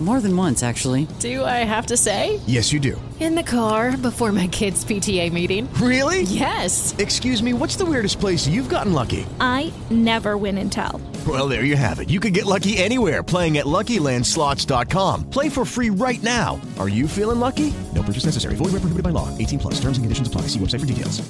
More 0.00 0.20
than 0.20 0.36
once, 0.36 0.62
actually. 0.62 1.08
Do 1.18 1.44
I 1.44 1.64
have 1.64 1.86
to 1.86 1.96
say? 1.96 2.38
Yes, 2.46 2.72
you 2.72 2.78
do. 2.78 3.00
In 3.18 3.34
the 3.34 3.42
car 3.42 3.96
before 3.96 4.30
my 4.30 4.46
kids' 4.46 4.84
PTA 4.84 5.32
meeting. 5.32 5.68
Really? 5.74 6.22
Yes. 6.22 6.94
Excuse 6.98 7.42
me, 7.42 7.52
what's 7.52 7.74
the 7.74 7.84
weirdest 7.84 8.20
place 8.20 8.46
you've 8.46 8.68
gotten 8.68 8.92
lucky? 8.92 9.26
I 9.40 9.72
never 9.90 10.36
win 10.36 10.56
and 10.58 10.70
tell. 10.70 11.00
Well, 11.26 11.48
there 11.48 11.64
you 11.64 11.74
have 11.74 11.98
it. 11.98 12.10
You 12.10 12.20
can 12.20 12.32
get 12.32 12.46
lucky 12.46 12.78
anywhere 12.78 13.24
playing 13.24 13.58
at 13.58 13.66
LuckyLandSlots.com. 13.66 15.30
Play 15.30 15.48
for 15.48 15.64
free 15.64 15.90
right 15.90 16.22
now. 16.22 16.60
Are 16.78 16.88
you 16.88 17.08
feeling 17.08 17.40
lucky? 17.40 17.74
No 17.92 18.04
purchase 18.04 18.24
necessary. 18.24 18.54
Void 18.54 18.66
where 18.66 18.80
prohibited 18.80 19.02
by 19.02 19.10
law. 19.10 19.36
18 19.36 19.58
plus. 19.58 19.74
Terms 19.80 19.98
and 19.98 20.04
conditions 20.04 20.28
apply. 20.28 20.42
See 20.42 20.60
website 20.60 20.80
for 20.80 20.86
details. 20.86 21.28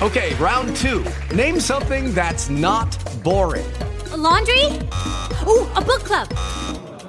Okay, 0.00 0.34
round 0.36 0.74
two. 0.76 1.04
Name 1.36 1.60
something 1.60 2.14
that's 2.14 2.48
not 2.48 2.96
boring. 3.22 3.70
A 4.12 4.16
laundry? 4.16 4.64
Ooh, 5.46 5.68
a 5.76 5.84
book 5.84 6.00
club. 6.04 6.26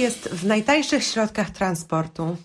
Jest 0.00 0.28
w 0.28 0.46
najtańszych 0.46 1.04
środkach 1.04 1.50
transportu? 1.50 2.36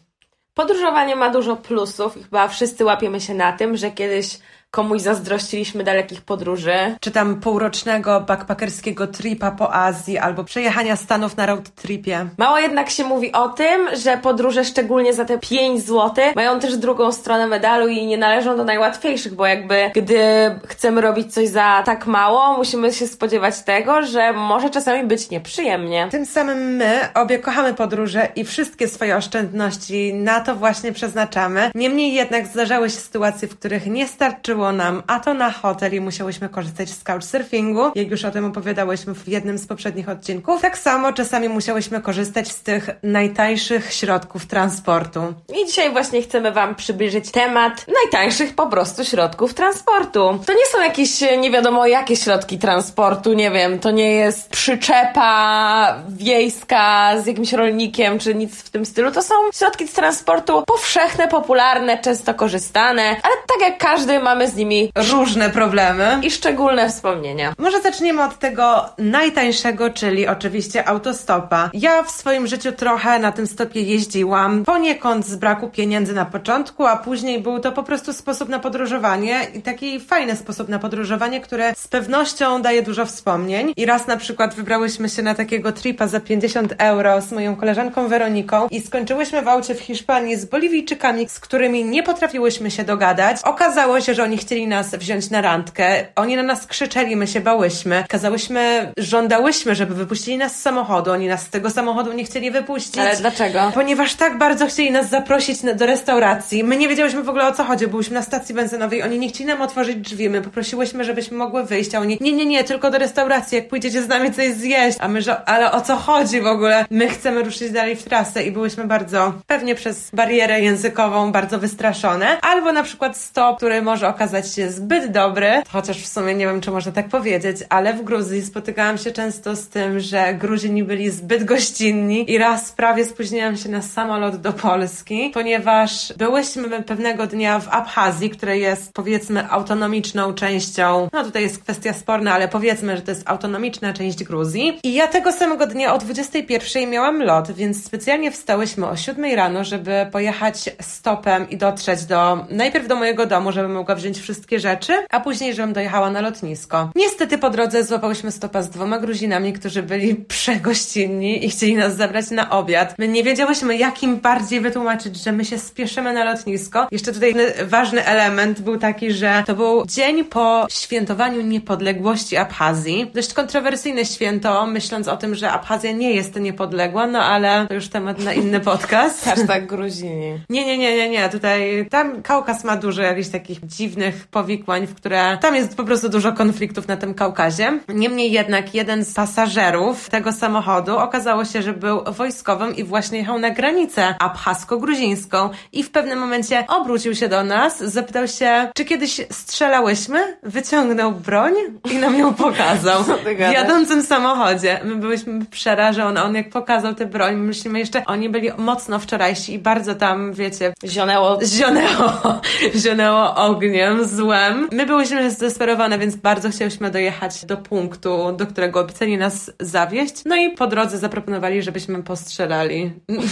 Podróżowanie 0.53 1.15
ma 1.15 1.29
dużo 1.29 1.55
plusów 1.55 2.17
i 2.17 2.23
chyba 2.23 2.47
wszyscy 2.47 2.85
łapiemy 2.85 3.21
się 3.21 3.33
na 3.33 3.53
tym, 3.53 3.77
że 3.77 3.91
kiedyś 3.91 4.39
komuś 4.75 5.01
zazdrościliśmy 5.01 5.83
dalekich 5.83 6.21
podróży. 6.21 6.95
Czy 6.99 7.11
tam 7.11 7.39
półrocznego 7.41 8.21
backpackerskiego 8.21 9.07
tripa 9.07 9.51
po 9.51 9.73
Azji 9.73 10.17
albo 10.17 10.43
przejechania 10.43 10.95
Stanów 10.95 11.37
na 11.37 11.45
road 11.45 11.69
tripie. 11.69 12.25
Mało 12.37 12.57
jednak 12.57 12.89
się 12.89 13.03
mówi 13.03 13.31
o 13.31 13.49
tym, 13.49 13.87
że 14.03 14.17
podróże 14.17 14.65
szczególnie 14.65 15.13
za 15.13 15.25
te 15.25 15.39
5 15.39 15.81
zł 15.81 16.25
mają 16.35 16.59
też 16.59 16.77
drugą 16.77 17.11
stronę 17.11 17.47
medalu 17.47 17.87
i 17.87 18.05
nie 18.05 18.17
należą 18.17 18.57
do 18.57 18.63
najłatwiejszych, 18.63 19.35
bo 19.35 19.45
jakby 19.45 19.91
gdy 19.93 20.19
chcemy 20.67 21.01
robić 21.01 21.33
coś 21.33 21.47
za 21.47 21.83
tak 21.85 22.07
mało, 22.07 22.57
musimy 22.57 22.93
się 22.93 23.07
spodziewać 23.07 23.61
tego, 23.61 24.01
że 24.01 24.33
może 24.33 24.69
czasami 24.69 25.07
być 25.07 25.29
nieprzyjemnie. 25.29 26.07
Tym 26.11 26.25
samym 26.25 26.75
my 26.75 26.99
obie 27.13 27.39
kochamy 27.39 27.73
podróże 27.73 28.27
i 28.35 28.45
wszystkie 28.45 28.87
swoje 28.87 29.17
oszczędności 29.17 30.13
na 30.13 30.39
to 30.39 30.55
właśnie 30.55 30.91
przeznaczamy. 30.91 31.71
Niemniej 31.75 32.13
jednak 32.13 32.47
zdarzały 32.47 32.89
się 32.89 32.97
sytuacje, 32.97 33.47
w 33.47 33.57
których 33.57 33.85
nie 33.85 34.07
starczyło 34.07 34.64
nam, 34.71 35.03
a 35.07 35.19
to 35.19 35.33
na 35.33 35.51
hotel 35.51 35.93
i 35.93 35.99
musiałyśmy 35.99 36.49
korzystać 36.49 36.89
z 36.89 37.03
couchsurfingu, 37.03 37.91
jak 37.95 38.11
już 38.11 38.25
o 38.25 38.31
tym 38.31 38.45
opowiadałyśmy 38.45 39.15
w 39.15 39.27
jednym 39.27 39.57
z 39.57 39.67
poprzednich 39.67 40.09
odcinków. 40.09 40.61
Tak 40.61 40.77
samo 40.77 41.13
czasami 41.13 41.49
musiałyśmy 41.49 42.01
korzystać 42.01 42.51
z 42.51 42.63
tych 42.63 42.89
najtańszych 43.03 43.93
środków 43.93 44.45
transportu. 44.45 45.33
I 45.63 45.65
dzisiaj 45.65 45.91
właśnie 45.91 46.21
chcemy 46.21 46.51
Wam 46.51 46.75
przybliżyć 46.75 47.31
temat 47.31 47.85
najtańszych 48.03 48.55
po 48.55 48.67
prostu 48.67 49.05
środków 49.05 49.53
transportu. 49.53 50.39
To 50.45 50.53
nie 50.53 50.65
są 50.71 50.81
jakieś 50.81 51.21
nie 51.37 51.51
wiadomo 51.51 51.87
jakie 51.87 52.15
środki 52.15 52.59
transportu, 52.59 53.33
nie 53.33 53.51
wiem, 53.51 53.79
to 53.79 53.91
nie 53.91 54.11
jest 54.11 54.49
przyczepa 54.49 55.95
wiejska 56.09 57.13
z 57.21 57.25
jakimś 57.25 57.53
rolnikiem, 57.53 58.19
czy 58.19 58.35
nic 58.35 58.63
w 58.63 58.69
tym 58.69 58.85
stylu. 58.85 59.11
To 59.11 59.21
są 59.21 59.33
środki 59.53 59.87
transportu 59.87 60.63
powszechne, 60.67 61.27
popularne, 61.27 61.97
często 61.97 62.33
korzystane, 62.33 63.01
ale 63.01 63.35
tak 63.47 63.69
jak 63.69 63.77
każdy 63.77 64.19
mamy 64.19 64.44
z 64.47 64.55
nimi 64.55 64.91
różne 65.11 65.49
problemy 65.49 66.19
i 66.23 66.31
szczególne 66.31 66.89
wspomnienia. 66.89 67.53
Może 67.57 67.81
zaczniemy 67.81 68.23
od 68.23 68.39
tego 68.39 68.85
najtańszego, 68.97 69.89
czyli 69.89 70.27
oczywiście 70.27 70.87
autostopa. 70.87 71.69
Ja 71.73 72.03
w 72.03 72.11
swoim 72.11 72.47
życiu 72.47 72.71
trochę 72.71 73.19
na 73.19 73.31
tym 73.31 73.47
stopie 73.47 73.81
jeździłam, 73.81 74.65
poniekąd 74.65 75.25
z 75.27 75.35
braku 75.35 75.69
pieniędzy 75.69 76.13
na 76.13 76.25
początku, 76.25 76.85
a 76.85 76.97
później 76.97 77.41
był 77.41 77.59
to 77.59 77.71
po 77.71 77.83
prostu 77.83 78.13
sposób 78.13 78.49
na 78.49 78.59
podróżowanie 78.59 79.47
i 79.53 79.61
taki 79.61 79.99
fajny 79.99 80.35
sposób 80.35 80.69
na 80.69 80.79
podróżowanie, 80.79 81.41
które 81.41 81.73
z 81.75 81.87
pewnością 81.87 82.61
daje 82.61 82.81
dużo 82.81 83.05
wspomnień. 83.05 83.73
I 83.77 83.85
raz 83.85 84.07
na 84.07 84.17
przykład 84.17 84.55
wybrałyśmy 84.55 85.09
się 85.09 85.21
na 85.21 85.35
takiego 85.35 85.71
tripa 85.71 86.07
za 86.07 86.19
50 86.19 86.73
euro 86.77 87.21
z 87.21 87.31
moją 87.31 87.55
koleżanką 87.55 88.07
Weroniką 88.07 88.67
i 88.71 88.81
skończyłyśmy 88.81 89.41
w 89.41 89.47
aucie 89.47 89.75
w 89.75 89.79
Hiszpanii 89.79 90.35
z 90.35 90.45
Boliwijczykami, 90.45 91.29
z 91.29 91.39
którymi 91.39 91.85
nie 91.85 92.03
potrafiłyśmy 92.03 92.71
się 92.71 92.83
dogadać. 92.83 93.37
Okazało 93.43 94.01
się, 94.01 94.13
że 94.13 94.23
oni 94.23 94.34
chcieli 94.37 94.67
nas 94.67 94.95
wziąć 94.95 95.29
na 95.29 95.41
randkę. 95.41 96.05
Oni 96.15 96.35
na 96.35 96.43
nas 96.43 96.67
krzyczeli, 96.67 97.15
my 97.15 97.27
się 97.27 97.41
bałyśmy. 97.41 98.03
Kazałyśmy, 98.09 98.91
żądałyśmy, 98.97 99.75
żeby 99.75 99.95
wypuścili 99.95 100.37
nas 100.37 100.55
z 100.55 100.61
samochodu. 100.61 101.11
Oni 101.11 101.27
nas 101.27 101.41
z 101.41 101.49
tego 101.49 101.69
samochodu 101.69 102.13
nie 102.13 102.23
chcieli 102.25 102.51
wypuścić. 102.51 102.97
Ale 102.97 103.15
dlaczego? 103.17 103.71
Ponieważ 103.73 104.13
tak 104.13 104.37
bardzo 104.37 104.67
chcieli 104.67 104.91
nas 104.91 105.09
zaprosić 105.09 105.59
do 105.75 105.85
restauracji. 105.85 106.63
My 106.63 106.77
nie 106.77 106.87
wiedziałyśmy 106.87 107.23
w 107.23 107.29
ogóle 107.29 107.47
o 107.47 107.51
co 107.51 107.63
chodzi. 107.63 107.87
Byłyśmy 107.87 108.13
na 108.13 108.21
stacji 108.21 108.55
benzynowej. 108.55 109.03
Oni 109.03 109.19
nie 109.19 109.29
chcieli 109.29 109.45
nam 109.45 109.61
otworzyć 109.61 109.97
drzwi. 109.97 110.29
My 110.29 110.41
poprosiłyśmy, 110.41 111.03
żebyśmy 111.03 111.37
mogły 111.37 111.63
wyjść. 111.63 111.95
A 111.95 111.99
oni, 111.99 112.17
nie, 112.21 112.31
nie, 112.31 112.45
nie, 112.45 112.63
tylko 112.63 112.91
do 112.91 112.97
restauracji. 112.97 113.55
Jak 113.55 113.67
pójdziecie 113.67 114.01
z 114.01 114.07
nami 114.07 114.33
coś 114.33 114.53
zjeść. 114.53 114.97
A 115.01 115.07
my, 115.07 115.21
że, 115.21 115.49
ale 115.49 115.71
o 115.71 115.81
co 115.81 115.95
chodzi 115.95 116.41
w 116.41 116.47
ogóle? 116.47 116.85
My 116.89 117.09
chcemy 117.09 117.43
ruszyć 117.43 117.71
dalej 117.71 117.95
w 117.95 118.03
trasę 118.03 118.43
i 118.43 118.51
byłyśmy 118.51 118.83
bardzo, 118.83 119.33
pewnie 119.47 119.75
przez 119.75 120.09
barierę 120.13 120.61
językową, 120.61 121.31
bardzo 121.31 121.59
wystraszone. 121.59 122.41
Albo 122.41 122.71
na 122.71 122.83
przykład 122.83 123.17
stop, 123.17 123.57
który 123.57 123.81
może 123.81 124.07
okazać 124.07 124.24
się 124.55 124.71
zbyt 124.71 125.11
dobry, 125.11 125.63
chociaż 125.69 125.97
w 125.97 126.07
sumie 126.07 126.35
nie 126.35 126.45
wiem, 126.45 126.61
czy 126.61 126.71
można 126.71 126.91
tak 126.91 127.09
powiedzieć, 127.09 127.57
ale 127.69 127.93
w 127.93 128.03
Gruzji 128.03 128.41
spotykałam 128.41 128.97
się 128.97 129.11
często 129.11 129.55
z 129.55 129.67
tym, 129.67 129.99
że 129.99 130.33
Gruzini 130.33 130.83
byli 130.83 131.11
zbyt 131.11 131.43
gościnni 131.43 132.31
i 132.31 132.37
raz 132.37 132.71
prawie 132.71 133.05
spóźniłam 133.05 133.57
się 133.57 133.69
na 133.69 133.81
samolot 133.81 134.35
do 134.35 134.53
Polski, 134.53 135.31
ponieważ 135.33 136.13
byłyśmy 136.17 136.83
pewnego 136.83 137.27
dnia 137.27 137.59
w 137.59 137.67
Abchazji, 137.69 138.29
która 138.29 138.53
jest 138.53 138.93
powiedzmy 138.93 139.49
autonomiczną 139.49 140.33
częścią, 140.33 141.09
no 141.13 141.23
tutaj 141.23 141.43
jest 141.43 141.63
kwestia 141.63 141.93
sporna, 141.93 142.33
ale 142.33 142.47
powiedzmy, 142.47 142.95
że 142.95 143.01
to 143.01 143.11
jest 143.11 143.23
autonomiczna 143.25 143.93
część 143.93 144.23
Gruzji. 144.23 144.79
I 144.83 144.93
ja 144.93 145.07
tego 145.07 145.31
samego 145.31 145.67
dnia 145.67 145.93
o 145.93 145.97
21 145.97 146.89
miałam 146.89 147.23
lot, 147.23 147.51
więc 147.51 147.85
specjalnie 147.85 148.31
wstałyśmy 148.31 148.87
o 148.87 148.95
7 148.95 149.35
rano, 149.35 149.63
żeby 149.63 150.07
pojechać 150.11 150.69
stopem 150.81 151.49
i 151.49 151.57
dotrzeć 151.57 152.05
do, 152.05 152.45
najpierw 152.49 152.87
do 152.87 152.95
mojego 152.95 153.25
domu, 153.25 153.51
żebym 153.51 153.71
mogła 153.71 153.95
wziąć 153.95 154.14
wszystkie 154.19 154.59
rzeczy, 154.59 154.93
a 155.09 155.19
później, 155.19 155.53
żebym 155.53 155.73
dojechała 155.73 156.11
na 156.11 156.21
lotnisko. 156.21 156.89
Niestety 156.95 157.37
po 157.37 157.49
drodze 157.49 157.83
złapałyśmy 157.83 158.31
stopa 158.31 158.61
z 158.61 158.69
dwoma 158.69 158.99
Gruzinami, 158.99 159.53
którzy 159.53 159.83
byli 159.83 160.15
przegościnni 160.37 161.45
i 161.45 161.49
chcieli 161.49 161.75
nas 161.75 161.95
zabrać 161.95 162.31
na 162.31 162.49
obiad. 162.49 162.95
My 162.97 163.07
nie 163.07 163.23
wiedziałyśmy, 163.23 163.77
jak 163.77 164.03
im 164.03 164.17
bardziej 164.19 164.61
wytłumaczyć, 164.61 165.23
że 165.23 165.31
my 165.31 165.45
się 165.45 165.59
spieszymy 165.59 166.13
na 166.13 166.23
lotnisko. 166.23 166.87
Jeszcze 166.91 167.13
tutaj 167.13 167.35
ważny 167.65 168.05
element 168.05 168.61
był 168.61 168.77
taki, 168.77 169.11
że 169.11 169.43
to 169.47 169.55
był 169.55 169.85
dzień 169.85 170.23
po 170.23 170.67
świętowaniu 170.71 171.41
niepodległości 171.41 172.37
Abchazji. 172.37 173.11
Dość 173.13 173.33
kontrowersyjne 173.33 174.05
święto, 174.05 174.67
myśląc 174.67 175.07
o 175.07 175.17
tym, 175.17 175.35
że 175.35 175.51
Abchazja 175.51 175.91
nie 175.91 176.13
jest 176.13 176.35
niepodległa, 176.35 177.07
no 177.07 177.23
ale 177.23 177.65
to 177.67 177.73
już 177.73 177.87
temat 177.87 178.19
na 178.19 178.33
inny 178.33 178.59
podcast. 178.59 179.25
Hashtag 179.25 179.65
Gruzini. 179.65 180.39
Nie, 180.49 180.65
nie, 180.65 180.77
nie, 180.77 180.95
nie, 180.95 181.09
nie. 181.09 181.29
Tutaj, 181.29 181.87
tam 181.89 182.21
Kaukaz 182.21 182.63
ma 182.63 182.77
dużo 182.77 183.01
jakichś 183.01 183.29
takich 183.29 183.65
dziwnych 183.65 184.04
powikłań, 184.31 184.87
w 184.87 184.95
które 184.95 185.37
tam 185.41 185.55
jest 185.55 185.77
po 185.77 185.83
prostu 185.83 186.09
dużo 186.09 186.33
konfliktów 186.33 186.87
na 186.87 186.97
tym 186.97 187.13
Kaukazie. 187.13 187.79
Niemniej 187.89 188.31
jednak 188.31 188.75
jeden 188.75 189.05
z 189.05 189.13
pasażerów 189.13 190.09
tego 190.09 190.31
samochodu 190.31 190.97
okazało 190.97 191.45
się, 191.45 191.61
że 191.61 191.73
był 191.73 192.03
wojskowym 192.03 192.75
i 192.75 192.83
właśnie 192.83 193.17
jechał 193.17 193.39
na 193.39 193.49
granicę 193.49 194.15
abchasko-gruzińską 194.19 195.49
i 195.73 195.83
w 195.83 195.91
pewnym 195.91 196.19
momencie 196.19 196.65
obrócił 196.67 197.15
się 197.15 197.29
do 197.29 197.43
nas, 197.43 197.83
zapytał 197.83 198.27
się, 198.27 198.69
czy 198.75 198.85
kiedyś 198.85 199.21
strzelałyśmy? 199.31 200.37
Wyciągnął 200.43 201.11
broń 201.11 201.53
i 201.91 201.95
nam 201.95 202.19
ją 202.19 202.33
pokazał. 202.33 203.03
w 203.49 203.53
jadącym 203.53 204.03
samochodzie. 204.03 204.79
My 204.83 204.95
byliśmy 204.95 205.45
przerażone. 205.45 206.23
On 206.23 206.35
jak 206.35 206.49
pokazał 206.49 206.95
tę 206.95 207.05
broń, 207.05 207.35
myślimy 207.35 207.79
jeszcze, 207.79 208.05
oni 208.05 208.29
byli 208.29 208.51
mocno 208.57 208.99
wczorajsi 208.99 209.53
i 209.53 209.59
bardzo 209.59 209.95
tam, 209.95 210.33
wiecie... 210.33 210.73
Zionęło. 210.83 211.39
Zionęło. 211.43 212.11
płynęło 213.05 213.35
ogniem, 213.35 213.94
złem. 214.03 214.67
My 214.71 214.85
byłyśmy 214.85 215.31
zdesperowane, 215.31 215.99
więc 215.99 216.15
bardzo 216.15 216.49
chciałyśmy 216.49 216.91
dojechać 216.91 217.45
do 217.45 217.57
punktu, 217.57 218.31
do 218.31 218.47
którego 218.47 218.79
obiecali 218.79 219.17
nas 219.17 219.51
zawieść. 219.59 220.15
No 220.25 220.35
i 220.35 220.51
po 220.51 220.67
drodze 220.67 220.97
zaproponowali, 220.97 221.63
żebyśmy 221.63 222.03
postrzelali. 222.03 222.93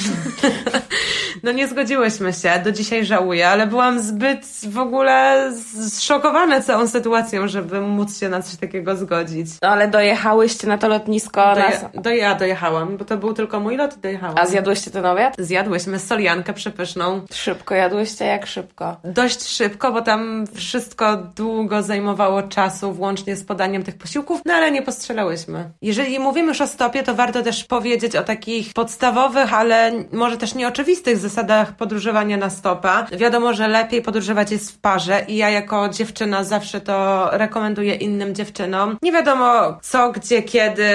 No 1.43 1.51
nie 1.51 1.67
zgodziłyśmy 1.67 2.33
się, 2.33 2.61
do 2.63 2.71
dzisiaj 2.71 3.05
żałuję, 3.05 3.49
ale 3.49 3.67
byłam 3.67 3.99
zbyt 3.99 4.45
w 4.69 4.77
ogóle 4.77 5.51
zszokowana 5.89 6.61
całą 6.61 6.87
sytuacją, 6.87 7.47
żeby 7.47 7.81
móc 7.81 8.19
się 8.19 8.29
na 8.29 8.41
coś 8.41 8.55
takiego 8.55 8.95
zgodzić. 8.95 9.47
No 9.61 9.69
ale 9.69 9.87
dojechałyście 9.87 10.67
na 10.67 10.77
to 10.77 10.87
lotnisko. 10.87 11.55
Doje, 11.55 11.89
na... 11.93 12.01
do, 12.01 12.09
ja 12.09 12.35
dojechałam, 12.35 12.97
bo 12.97 13.05
to 13.05 13.17
był 13.17 13.33
tylko 13.33 13.59
mój 13.59 13.77
lot 13.77 13.97
i 13.97 13.99
dojechałam. 13.99 14.37
A 14.37 14.45
zjadłyście 14.45 14.91
ten 14.91 15.05
obiad? 15.05 15.35
Zjadłyśmy 15.37 15.99
soliankę 15.99 16.53
przepyszną. 16.53 17.21
Szybko 17.33 17.75
jadłyście? 17.75 18.25
Jak 18.25 18.45
szybko? 18.45 18.97
Dość 19.03 19.47
szybko, 19.47 19.91
bo 19.91 20.01
tam 20.01 20.45
wszystko 20.53 21.17
długo 21.17 21.83
zajmowało 21.83 22.43
czasu, 22.43 22.93
włącznie 22.93 23.35
z 23.35 23.43
podaniem 23.43 23.83
tych 23.83 23.97
posiłków, 23.97 24.41
no 24.45 24.53
ale 24.53 24.71
nie 24.71 24.81
postrzelałyśmy. 24.81 25.69
Jeżeli 25.81 26.19
mówimy 26.19 26.47
już 26.47 26.61
o 26.61 26.67
stopie, 26.67 27.03
to 27.03 27.15
warto 27.15 27.41
też 27.41 27.63
powiedzieć 27.63 28.15
o 28.15 28.23
takich 28.23 28.73
podstawowych, 28.73 29.53
ale 29.53 29.91
może 30.11 30.37
też 30.37 30.55
nieoczywistych 30.55 31.17
zasadach 31.17 31.75
podróżowania 31.75 32.37
na 32.37 32.49
stopa. 32.49 33.07
Wiadomo, 33.17 33.53
że 33.53 33.67
lepiej 33.67 34.01
podróżować 34.01 34.51
jest 34.51 34.71
w 34.71 34.77
parze 34.77 35.25
i 35.27 35.35
ja 35.35 35.49
jako 35.49 35.89
dziewczyna 35.89 36.43
zawsze 36.43 36.81
to 36.81 37.29
rekomenduję 37.31 37.95
innym 37.95 38.35
dziewczynom. 38.35 38.97
Nie 39.01 39.11
wiadomo 39.11 39.77
co, 39.81 40.11
gdzie, 40.11 40.43
kiedy, 40.43 40.85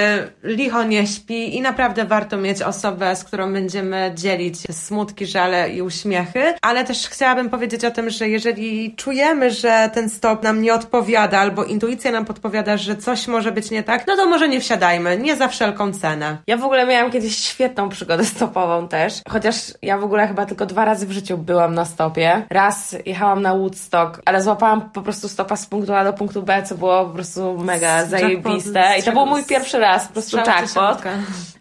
licho 0.43 0.83
nie 0.83 1.07
śpi 1.07 1.55
i 1.57 1.61
naprawdę 1.61 2.05
warto 2.05 2.37
mieć 2.37 2.61
osobę, 2.61 3.15
z 3.15 3.23
którą 3.23 3.53
będziemy 3.53 4.11
dzielić 4.15 4.55
smutki, 4.71 5.25
żale 5.25 5.69
i 5.69 5.81
uśmiechy, 5.81 6.53
ale 6.61 6.83
też 6.83 7.07
chciałabym 7.07 7.49
powiedzieć 7.49 7.85
o 7.85 7.91
tym, 7.91 8.09
że 8.09 8.29
jeżeli 8.29 8.95
czujemy, 8.95 9.48
że 9.51 9.89
ten 9.93 10.09
stop 10.09 10.43
nam 10.43 10.61
nie 10.61 10.73
odpowiada 10.73 11.39
albo 11.39 11.63
intuicja 11.63 12.11
nam 12.11 12.25
podpowiada, 12.25 12.77
że 12.77 12.95
coś 12.95 13.27
może 13.27 13.51
być 13.51 13.71
nie 13.71 13.83
tak, 13.83 14.07
no 14.07 14.15
to 14.15 14.25
może 14.25 14.49
nie 14.49 14.59
wsiadajmy, 14.59 15.17
nie 15.17 15.35
za 15.35 15.47
wszelką 15.47 15.93
cenę. 15.93 16.37
Ja 16.47 16.57
w 16.57 16.63
ogóle 16.63 16.85
miałam 16.85 17.11
kiedyś 17.11 17.37
świetną 17.37 17.89
przygodę 17.89 18.25
stopową 18.25 18.87
też, 18.87 19.21
chociaż 19.29 19.55
ja 19.81 19.97
w 19.97 20.03
ogóle 20.03 20.27
chyba 20.27 20.45
tylko 20.45 20.65
dwa 20.65 20.85
razy 20.85 21.07
w 21.07 21.11
życiu 21.11 21.37
byłam 21.37 21.75
na 21.75 21.85
stopie. 21.85 22.45
Raz 22.49 22.95
jechałam 23.05 23.41
na 23.41 23.55
Woodstock, 23.55 24.21
ale 24.25 24.41
złapałam 24.41 24.89
po 24.89 25.01
prostu 25.01 25.29
stopa 25.29 25.55
z 25.55 25.65
punktu 25.65 25.93
A 25.93 26.03
do 26.03 26.13
punktu 26.13 26.43
B, 26.43 26.63
co 26.63 26.75
było 26.75 27.05
po 27.05 27.13
prostu 27.13 27.57
mega 27.57 28.05
zajebiste. 28.05 28.93
I 28.99 29.03
to 29.03 29.11
był 29.11 29.25
mój 29.25 29.43
pierwszy 29.43 29.79
raz, 29.79 30.07
po 30.07 30.13
prostu 30.13 30.37
jackpot. 30.37 31.01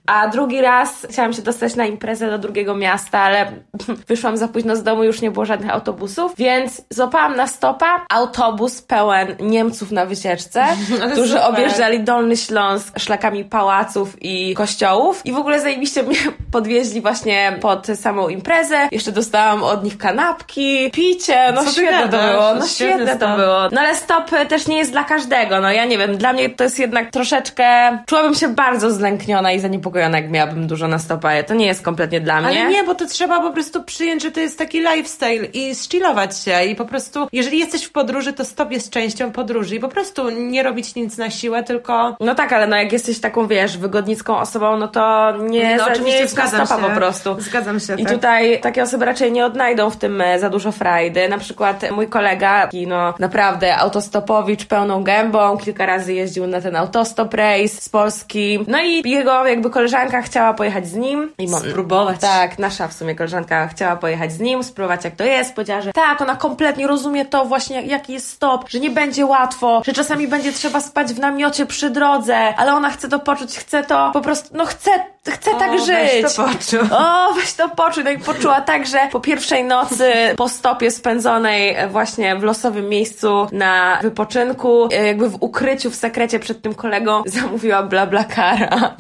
A 0.09 0.29
drugi 0.29 0.61
raz 0.61 1.07
chciałam 1.11 1.33
się 1.33 1.43
dostać 1.43 1.77
na 1.77 1.87
imprezę 1.87 2.31
do 2.31 2.39
drugiego 2.39 2.75
miasta, 2.75 3.21
ale 3.21 3.53
wyszłam 4.09 4.37
za 4.37 4.49
późno 4.49 4.77
z 4.77 4.83
domu, 4.83 5.05
już 5.05 5.21
nie 5.21 5.31
było 5.31 5.45
żadnych 5.45 5.71
autobusów, 5.71 6.33
więc 6.37 6.83
złapałam 6.91 7.37
na 7.37 7.47
stopa 7.47 8.07
autobus 8.11 8.83
pełen 8.83 9.37
Niemców 9.41 9.93
na 9.93 10.07
wycieczce, 10.07 10.65
którzy 11.13 11.33
super. 11.33 11.51
objeżdżali 11.51 12.01
Dolny 12.01 12.37
Śląsk 12.37 12.99
szlakami 12.99 13.45
pałaców 13.45 14.23
i 14.23 14.55
kościołów 14.55 15.27
i 15.27 15.33
w 15.33 15.37
ogóle 15.37 15.61
zajebiście 15.61 16.03
mnie 16.03 16.19
podwieźli 16.53 17.01
właśnie 17.01 17.59
pod 17.61 17.87
samą 17.87 18.29
imprezę. 18.29 18.89
Jeszcze 18.93 19.13
dostałam 19.13 19.63
od 19.63 19.85
nich 19.85 19.99
kanapki, 19.99 20.91
picie, 20.91 21.53
no 21.55 21.65
Co 21.65 21.71
świetne 21.73 22.09
to 22.09 22.33
było, 22.33 22.55
no 22.55 22.67
świetne 22.67 23.17
to 23.17 23.37
było. 23.37 23.69
No 23.73 23.81
ale 23.81 23.97
stop 23.97 24.31
też 24.49 24.67
nie 24.67 24.79
jest 24.79 24.93
dla 24.93 25.05
każdego, 25.05 25.61
no 25.61 25.73
ja 25.73 25.85
nie 25.85 25.99
wiem, 25.99 26.17
dla 26.17 26.33
mnie 26.33 26.51
to 26.51 26.65
jest 26.65 26.79
jednak 26.79 27.11
troszeczkę, 27.11 27.99
czułabym 28.07 28.35
się 28.35 28.49
bardzo 28.49 28.91
zlękniona 28.91 29.53
i 29.53 29.61
zaniepokojona, 29.61 29.98
jak 29.99 30.31
miałabym 30.31 30.67
dużo 30.67 30.89
na 30.89 30.99
stopa. 30.99 31.43
To 31.43 31.55
nie 31.55 31.67
jest 31.67 31.83
kompletnie 31.83 32.21
dla 32.21 32.41
mnie. 32.41 32.61
Ale 32.61 32.71
nie, 32.71 32.85
bo 32.85 32.95
to 32.95 33.07
trzeba 33.07 33.41
po 33.41 33.53
prostu 33.53 33.83
przyjąć, 33.83 34.23
że 34.23 34.31
to 34.31 34.41
jest 34.41 34.59
taki 34.59 34.81
lifestyle 34.81 35.45
i 35.45 35.75
zchillować 35.75 36.39
się 36.39 36.65
i 36.65 36.75
po 36.75 36.85
prostu, 36.85 37.29
jeżeli 37.33 37.59
jesteś 37.59 37.85
w 37.85 37.93
podróży, 37.93 38.33
to 38.33 38.45
stop 38.45 38.71
jest 38.71 38.91
częścią 38.91 39.33
podróży 39.33 39.77
i 39.77 39.81
po 39.81 39.89
prostu 39.89 40.31
nie 40.31 40.63
robić 40.63 40.95
nic 40.95 41.19
na 41.19 41.31
siłę, 41.31 41.63
tylko... 41.63 42.17
No 42.21 42.35
tak, 42.35 42.53
ale 42.53 42.67
no 42.67 42.77
jak 42.77 42.93
jesteś 42.93 43.21
taką, 43.21 43.47
wiesz, 43.47 43.79
wygodnicką 43.79 44.39
osobą, 44.39 44.77
no 44.77 44.89
to 44.89 45.33
nie, 45.41 45.77
no, 45.77 45.85
za, 45.85 45.95
nie 45.95 46.13
jest 46.13 46.33
zgadzam 46.33 46.67
stopa 46.67 46.83
się. 46.83 46.89
po 46.89 46.97
prostu. 46.97 47.37
Zgadzam 47.41 47.81
się, 47.81 47.95
I 47.95 48.05
tak. 48.05 48.13
tutaj 48.13 48.61
takie 48.61 48.83
osoby 48.83 49.05
raczej 49.05 49.33
nie 49.33 49.47
odnajdą 49.47 49.91
w 49.91 49.97
tym 49.97 50.21
e, 50.21 50.39
za 50.39 50.51
dużo 50.51 50.73
frajdy. 50.73 51.29
Na 51.29 51.39
przykład 51.39 51.91
mój 51.91 52.09
kolega, 52.09 52.63
taki 52.63 52.87
no 52.87 53.15
naprawdę 53.19 53.77
autostopowicz 53.77 54.65
pełną 54.65 55.03
gębą, 55.03 55.57
kilka 55.57 55.87
razy 55.87 56.15
jeździł 56.15 56.47
na 56.47 56.61
ten 56.61 56.77
autostop 56.77 57.35
race 57.35 57.69
z 57.69 57.89
Polski. 57.89 58.65
No 58.67 58.83
i 58.83 59.11
jego 59.11 59.47
jakby 59.47 59.71
koleżanka 59.71 59.88
chciała 60.25 60.55
pojechać 60.55 60.89
z 60.89 60.95
nim. 60.95 61.33
I 61.39 61.49
Spróbować. 61.49 62.21
Tak, 62.21 62.59
nasza 62.59 62.89
w 62.89 62.93
sumie 62.93 63.15
koleżanka 63.15 63.67
chciała 63.69 63.97
pojechać 63.97 64.33
z 64.33 64.41
nim, 64.41 64.65
spróbować 64.65 65.05
jak 65.05 65.17
to 65.17 65.25
jest. 65.25 65.55
Powiedziała, 65.55 65.81
że 65.81 65.93
tak, 65.93 66.21
ona 66.21 66.37
kompletnie 66.37 66.87
rozumie 66.87 67.25
to 67.25 67.45
właśnie, 67.45 67.83
jaki 67.83 68.13
jest 68.13 68.31
stop, 68.31 68.69
że 68.71 68.81
nie 68.81 68.91
będzie 68.91 69.27
łatwo, 69.27 69.83
że 69.85 69.93
czasami 69.93 70.29
będzie 70.29 70.53
trzeba 70.53 70.81
spać 70.81 71.13
w 71.13 71.19
namiocie 71.19 71.67
przy 71.67 71.91
drodze, 71.91 72.55
ale 72.57 72.75
ona 72.75 72.91
chce 72.91 73.09
to 73.09 73.19
poczuć, 73.19 73.59
chce 73.59 73.83
to 73.85 74.11
po 74.13 74.21
prostu, 74.21 74.49
no 74.57 74.65
chce, 74.67 74.91
chce 75.31 75.51
tak 75.55 75.71
O, 75.71 75.79
żyć. 75.79 75.89
weź 75.89 76.35
to 76.35 76.43
poczuł. 76.45 76.97
O, 76.99 77.33
weź 77.35 77.53
to 77.53 77.69
poczuj. 77.69 78.05
No 78.05 78.11
i 78.11 78.19
poczuła 78.19 78.61
tak, 78.61 78.87
że 78.87 78.99
po 79.13 79.21
pierwszej 79.21 79.65
nocy, 79.65 80.13
po 80.37 80.49
stopie 80.49 80.91
spędzonej 80.91 81.77
właśnie 81.91 82.37
w 82.37 82.43
losowym 82.43 82.89
miejscu 82.89 83.47
na 83.53 83.99
wypoczynku, 84.03 84.89
e, 84.93 85.07
jakby 85.07 85.29
w 85.29 85.37
ukryciu, 85.43 85.91
w 85.91 85.95
sekrecie 85.95 86.39
przed 86.39 86.63
tym 86.63 86.75
kolegą, 86.75 87.23
zamówiła 87.27 87.83
BlaBlaCara. 87.83 88.95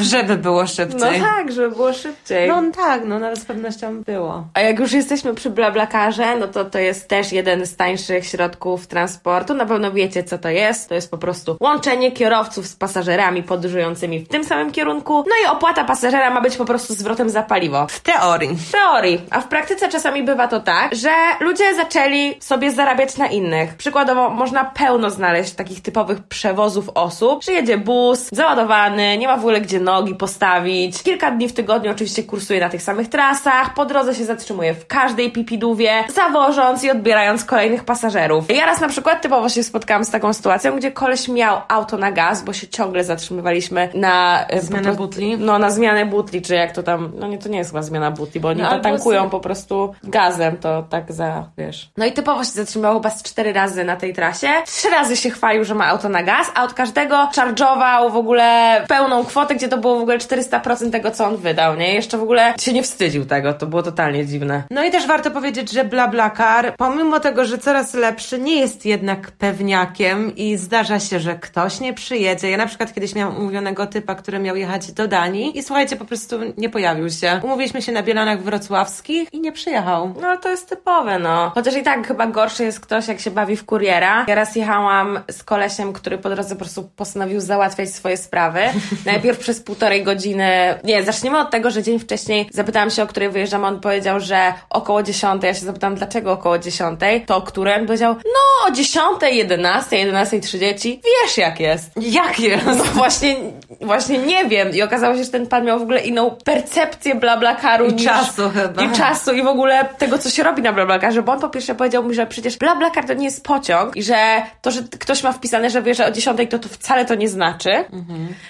Żeby 0.00 0.31
było 0.36 0.60
No 0.60 0.66
szybciej. 0.66 1.20
tak, 1.20 1.52
żeby 1.52 1.70
było 1.70 1.92
szybciej. 1.92 2.48
No 2.48 2.62
tak, 2.76 3.02
no 3.04 3.18
nawet 3.18 3.38
z 3.38 3.44
pewnością 3.44 4.02
było. 4.02 4.44
A 4.54 4.60
jak 4.60 4.78
już 4.78 4.92
jesteśmy 4.92 5.34
przy 5.34 5.50
BlaBlaCarze, 5.50 6.36
no 6.36 6.48
to 6.48 6.64
to 6.64 6.78
jest 6.78 7.08
też 7.08 7.32
jeden 7.32 7.66
z 7.66 7.76
tańszych 7.76 8.26
środków 8.26 8.86
transportu. 8.86 9.54
Na 9.54 9.66
pewno 9.66 9.92
wiecie, 9.92 10.24
co 10.24 10.38
to 10.38 10.48
jest. 10.48 10.88
To 10.88 10.94
jest 10.94 11.10
po 11.10 11.18
prostu 11.18 11.56
łączenie 11.60 12.12
kierowców 12.12 12.66
z 12.66 12.76
pasażerami 12.76 13.42
podróżującymi 13.42 14.20
w 14.20 14.28
tym 14.28 14.44
samym 14.44 14.72
kierunku. 14.72 15.14
No 15.28 15.34
i 15.44 15.56
opłata 15.56 15.84
pasażera 15.84 16.30
ma 16.30 16.40
być 16.40 16.56
po 16.56 16.64
prostu 16.64 16.94
zwrotem 16.94 17.30
za 17.30 17.42
paliwo. 17.42 17.86
W 17.90 18.00
teorii. 18.00 18.56
W 18.56 18.72
teorii, 18.72 19.20
a 19.30 19.40
w 19.40 19.48
praktyce 19.48 19.88
czasami 19.88 20.22
bywa 20.22 20.48
to 20.48 20.60
tak, 20.60 20.94
że 20.94 21.10
ludzie 21.40 21.74
zaczęli 21.74 22.34
sobie 22.40 22.70
zarabiać 22.72 23.16
na 23.16 23.26
innych. 23.26 23.74
Przykładowo 23.74 24.30
można 24.30 24.64
pełno 24.64 25.10
znaleźć 25.10 25.52
takich 25.52 25.82
typowych 25.82 26.22
przewozów 26.22 26.90
osób, 26.94 27.44
że 27.44 27.52
jedzie 27.52 27.78
bus, 27.78 28.28
załadowany, 28.32 29.18
nie 29.18 29.26
ma 29.28 29.36
w 29.36 29.40
ogóle 29.40 29.60
gdzie 29.60 29.80
nogi 29.80 30.11
postawić. 30.14 31.02
Kilka 31.02 31.30
dni 31.30 31.48
w 31.48 31.52
tygodniu 31.52 31.90
oczywiście 31.90 32.22
kursuje 32.24 32.60
na 32.60 32.68
tych 32.68 32.82
samych 32.82 33.08
trasach, 33.08 33.74
po 33.74 33.84
drodze 33.86 34.14
się 34.14 34.24
zatrzymuje 34.24 34.74
w 34.74 34.86
każdej 34.86 35.32
pipidówie, 35.32 36.04
zawożąc 36.14 36.84
i 36.84 36.90
odbierając 36.90 37.44
kolejnych 37.44 37.84
pasażerów. 37.84 38.44
Ja 38.56 38.66
raz 38.66 38.80
na 38.80 38.88
przykład 38.88 39.22
typowo 39.22 39.48
się 39.48 39.62
spotkałam 39.62 40.04
z 40.04 40.10
taką 40.10 40.32
sytuacją, 40.32 40.76
gdzie 40.76 40.92
koleś 40.92 41.28
miał 41.28 41.60
auto 41.68 41.96
na 41.96 42.12
gaz, 42.12 42.42
bo 42.44 42.52
się 42.52 42.68
ciągle 42.68 43.04
zatrzymywaliśmy 43.04 43.88
na... 43.94 44.46
e, 44.48 44.60
Zmianę 44.60 44.82
prostu- 44.82 45.02
butli? 45.02 45.38
No, 45.38 45.58
na 45.58 45.70
zmianę 45.70 46.06
butli, 46.06 46.42
czy 46.42 46.54
jak 46.54 46.72
to 46.72 46.82
tam... 46.82 47.12
No 47.18 47.26
nie, 47.26 47.38
to 47.38 47.48
nie 47.48 47.58
jest 47.58 47.70
chyba 47.70 47.82
zmiana 47.82 48.10
butli, 48.10 48.40
bo 48.40 48.48
oni 48.48 48.62
No, 48.62 48.70
to 48.70 48.78
tankują 48.80 49.28
z- 49.28 49.30
po 49.30 49.40
prostu 49.40 49.94
gazem, 50.04 50.56
to 50.56 50.82
tak 50.82 51.12
za, 51.12 51.44
wiesz. 51.58 51.90
No 51.96 52.06
i 52.06 52.12
typowo 52.12 52.44
się 52.44 52.50
zatrzymał 52.50 52.94
chyba 52.94 53.10
z 53.10 53.22
cztery 53.22 53.52
razy 53.52 53.84
na 53.84 53.96
tej 53.96 54.12
trasie. 54.14 54.48
Trzy 54.66 54.90
razy 54.90 55.16
się 55.16 55.30
chwalił, 55.30 55.64
że 55.64 55.74
ma 55.74 55.86
auto 55.86 56.08
na 56.08 56.22
gaz, 56.22 56.52
a 56.54 56.64
od 56.64 56.74
każdego 56.74 57.28
charge'ował 57.34 58.12
w 58.12 58.16
ogóle 58.16 58.80
pełną 58.88 59.24
kwotę, 59.24 59.54
gdzie 59.54 59.68
to 59.68 59.78
było 59.78 59.98
w 60.02 60.04
ogóle 60.04 60.18
400% 60.18 60.90
tego, 60.90 61.10
co 61.10 61.26
on 61.26 61.36
wydał, 61.36 61.76
nie? 61.76 61.94
Jeszcze 61.94 62.18
w 62.18 62.22
ogóle 62.22 62.54
się 62.60 62.72
nie 62.72 62.82
wstydził 62.82 63.24
tego, 63.24 63.54
to 63.54 63.66
było 63.66 63.82
totalnie 63.82 64.26
dziwne. 64.26 64.62
No 64.70 64.84
i 64.84 64.90
też 64.90 65.06
warto 65.06 65.30
powiedzieć, 65.30 65.72
że 65.72 65.84
BlaBlaCar, 65.84 66.74
pomimo 66.76 67.20
tego, 67.20 67.44
że 67.44 67.58
coraz 67.58 67.94
lepszy, 67.94 68.38
nie 68.38 68.60
jest 68.60 68.86
jednak 68.86 69.30
pewniakiem 69.30 70.36
i 70.36 70.56
zdarza 70.56 71.00
się, 71.00 71.20
że 71.20 71.34
ktoś 71.34 71.80
nie 71.80 71.94
przyjedzie. 71.94 72.50
Ja 72.50 72.56
na 72.56 72.66
przykład 72.66 72.94
kiedyś 72.94 73.14
miałam 73.14 73.36
umówionego 73.36 73.86
typa, 73.86 74.14
który 74.14 74.38
miał 74.38 74.56
jechać 74.56 74.92
do 74.92 75.08
Danii 75.08 75.58
i 75.58 75.62
słuchajcie, 75.62 75.96
po 75.96 76.04
prostu 76.04 76.36
nie 76.58 76.68
pojawił 76.68 77.10
się. 77.10 77.40
Umówiliśmy 77.42 77.82
się 77.82 77.92
na 77.92 78.02
Bielanach 78.02 78.42
Wrocławskich 78.42 79.32
i 79.32 79.40
nie 79.40 79.52
przyjechał. 79.52 80.14
No 80.20 80.36
to 80.36 80.48
jest 80.48 80.68
typowe, 80.68 81.18
no. 81.18 81.50
Chociaż 81.54 81.76
i 81.76 81.82
tak 81.82 82.08
chyba 82.08 82.26
gorszy 82.26 82.64
jest 82.64 82.80
ktoś, 82.80 83.08
jak 83.08 83.20
się 83.20 83.30
bawi 83.30 83.56
w 83.56 83.64
kuriera. 83.64 84.24
Ja 84.28 84.34
raz 84.34 84.56
jechałam 84.56 85.20
z 85.30 85.42
kolesiem, 85.42 85.92
który 85.92 86.18
po 86.18 86.30
drodze 86.30 86.54
po 86.54 86.58
prostu 86.58 86.90
postanowił 86.96 87.40
załatwiać 87.40 87.90
swoje 87.90 88.16
sprawy. 88.16 88.60
Najpierw 89.06 89.38
przez 89.38 89.60
półtorej 89.92 90.04
godziny. 90.04 90.74
Nie, 90.84 91.02
zaczniemy 91.02 91.38
od 91.38 91.50
tego, 91.50 91.70
że 91.70 91.82
dzień 91.82 91.98
wcześniej 91.98 92.48
zapytałam 92.50 92.90
się, 92.90 93.02
o 93.02 93.06
której 93.06 93.30
wyjeżdżamy. 93.30 93.66
On 93.66 93.80
powiedział, 93.80 94.20
że 94.20 94.54
około 94.70 95.02
10. 95.02 95.42
Ja 95.42 95.54
się 95.54 95.60
zapytałam, 95.60 95.94
dlaczego 95.94 96.32
około 96.32 96.58
10. 96.58 97.00
To 97.26 97.36
o 97.36 97.42
której? 97.42 97.74
On 97.80 97.86
powiedział, 97.86 98.14
no 98.14 98.68
o 98.68 98.70
10, 98.70 99.04
11, 99.22 99.96
11.30. 99.96 100.98
Wiesz 101.04 101.38
jak 101.38 101.60
jest. 101.60 101.90
Jak 101.96 102.40
jest? 102.40 102.66
No 102.66 102.84
właśnie, 102.84 103.36
właśnie 103.80 104.18
nie 104.18 104.44
wiem. 104.44 104.70
I 104.74 104.82
okazało 104.82 105.16
się, 105.16 105.24
że 105.24 105.30
ten 105.30 105.46
pan 105.46 105.64
miał 105.64 105.78
w 105.78 105.82
ogóle 105.82 106.00
inną 106.00 106.36
percepcję 106.44 107.14
BlaBlaCaru 107.14 107.86
I 107.86 107.92
niż... 107.92 108.04
czasu 108.04 108.50
chyba. 108.50 108.82
I 108.82 108.90
czasu 108.90 109.32
i 109.32 109.42
w 109.42 109.46
ogóle 109.46 109.88
tego, 109.98 110.18
co 110.18 110.30
się 110.30 110.42
robi 110.42 110.62
na 110.62 110.72
BlaBlaCarze, 110.72 111.22
bo 111.22 111.32
on 111.32 111.40
po 111.40 111.48
pierwsze 111.48 111.74
powiedział 111.74 112.04
mi, 112.04 112.14
że 112.14 112.26
przecież 112.26 112.58
BlaBlaCar 112.58 113.06
to 113.06 113.14
nie 113.14 113.24
jest 113.24 113.44
pociąg 113.44 113.96
i 113.96 114.02
że 114.02 114.42
to, 114.62 114.70
że 114.70 114.80
ktoś 115.00 115.22
ma 115.22 115.32
wpisane, 115.32 115.70
że 115.70 115.82
wyjeżdża 115.82 116.06
o 116.06 116.10
10, 116.10 116.50
to 116.50 116.58
to 116.58 116.68
wcale 116.68 117.04
to 117.04 117.14
nie 117.14 117.28
znaczy. 117.28 117.84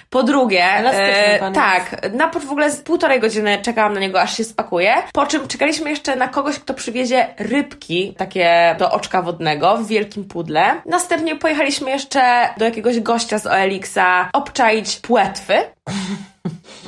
Po 0.09 0.23
drugie, 0.23 0.63
Elastyczność 0.63 1.32
E, 1.41 1.51
tak, 1.51 2.13
na 2.13 2.27
w 2.27 2.51
ogóle 2.51 2.71
z 2.71 2.81
półtorej 2.81 3.19
godziny 3.19 3.57
czekałam 3.61 3.93
na 3.93 3.99
niego, 3.99 4.21
aż 4.21 4.37
się 4.37 4.43
spakuje. 4.43 4.93
Po 5.13 5.25
czym 5.25 5.47
czekaliśmy 5.47 5.89
jeszcze 5.89 6.15
na 6.15 6.27
kogoś, 6.27 6.59
kto 6.59 6.73
przywiezie 6.73 7.27
rybki, 7.39 8.13
takie 8.17 8.75
do 8.79 8.91
oczka 8.91 9.21
wodnego 9.21 9.77
w 9.77 9.87
wielkim 9.87 10.25
pudle. 10.25 10.81
Następnie 10.85 11.35
pojechaliśmy 11.35 11.89
jeszcze 11.89 12.49
do 12.57 12.65
jakiegoś 12.65 12.99
gościa 12.99 13.39
z 13.39 13.47
OLX-a 13.47 14.29
obczaić 14.33 14.99
płetwy. 14.99 15.53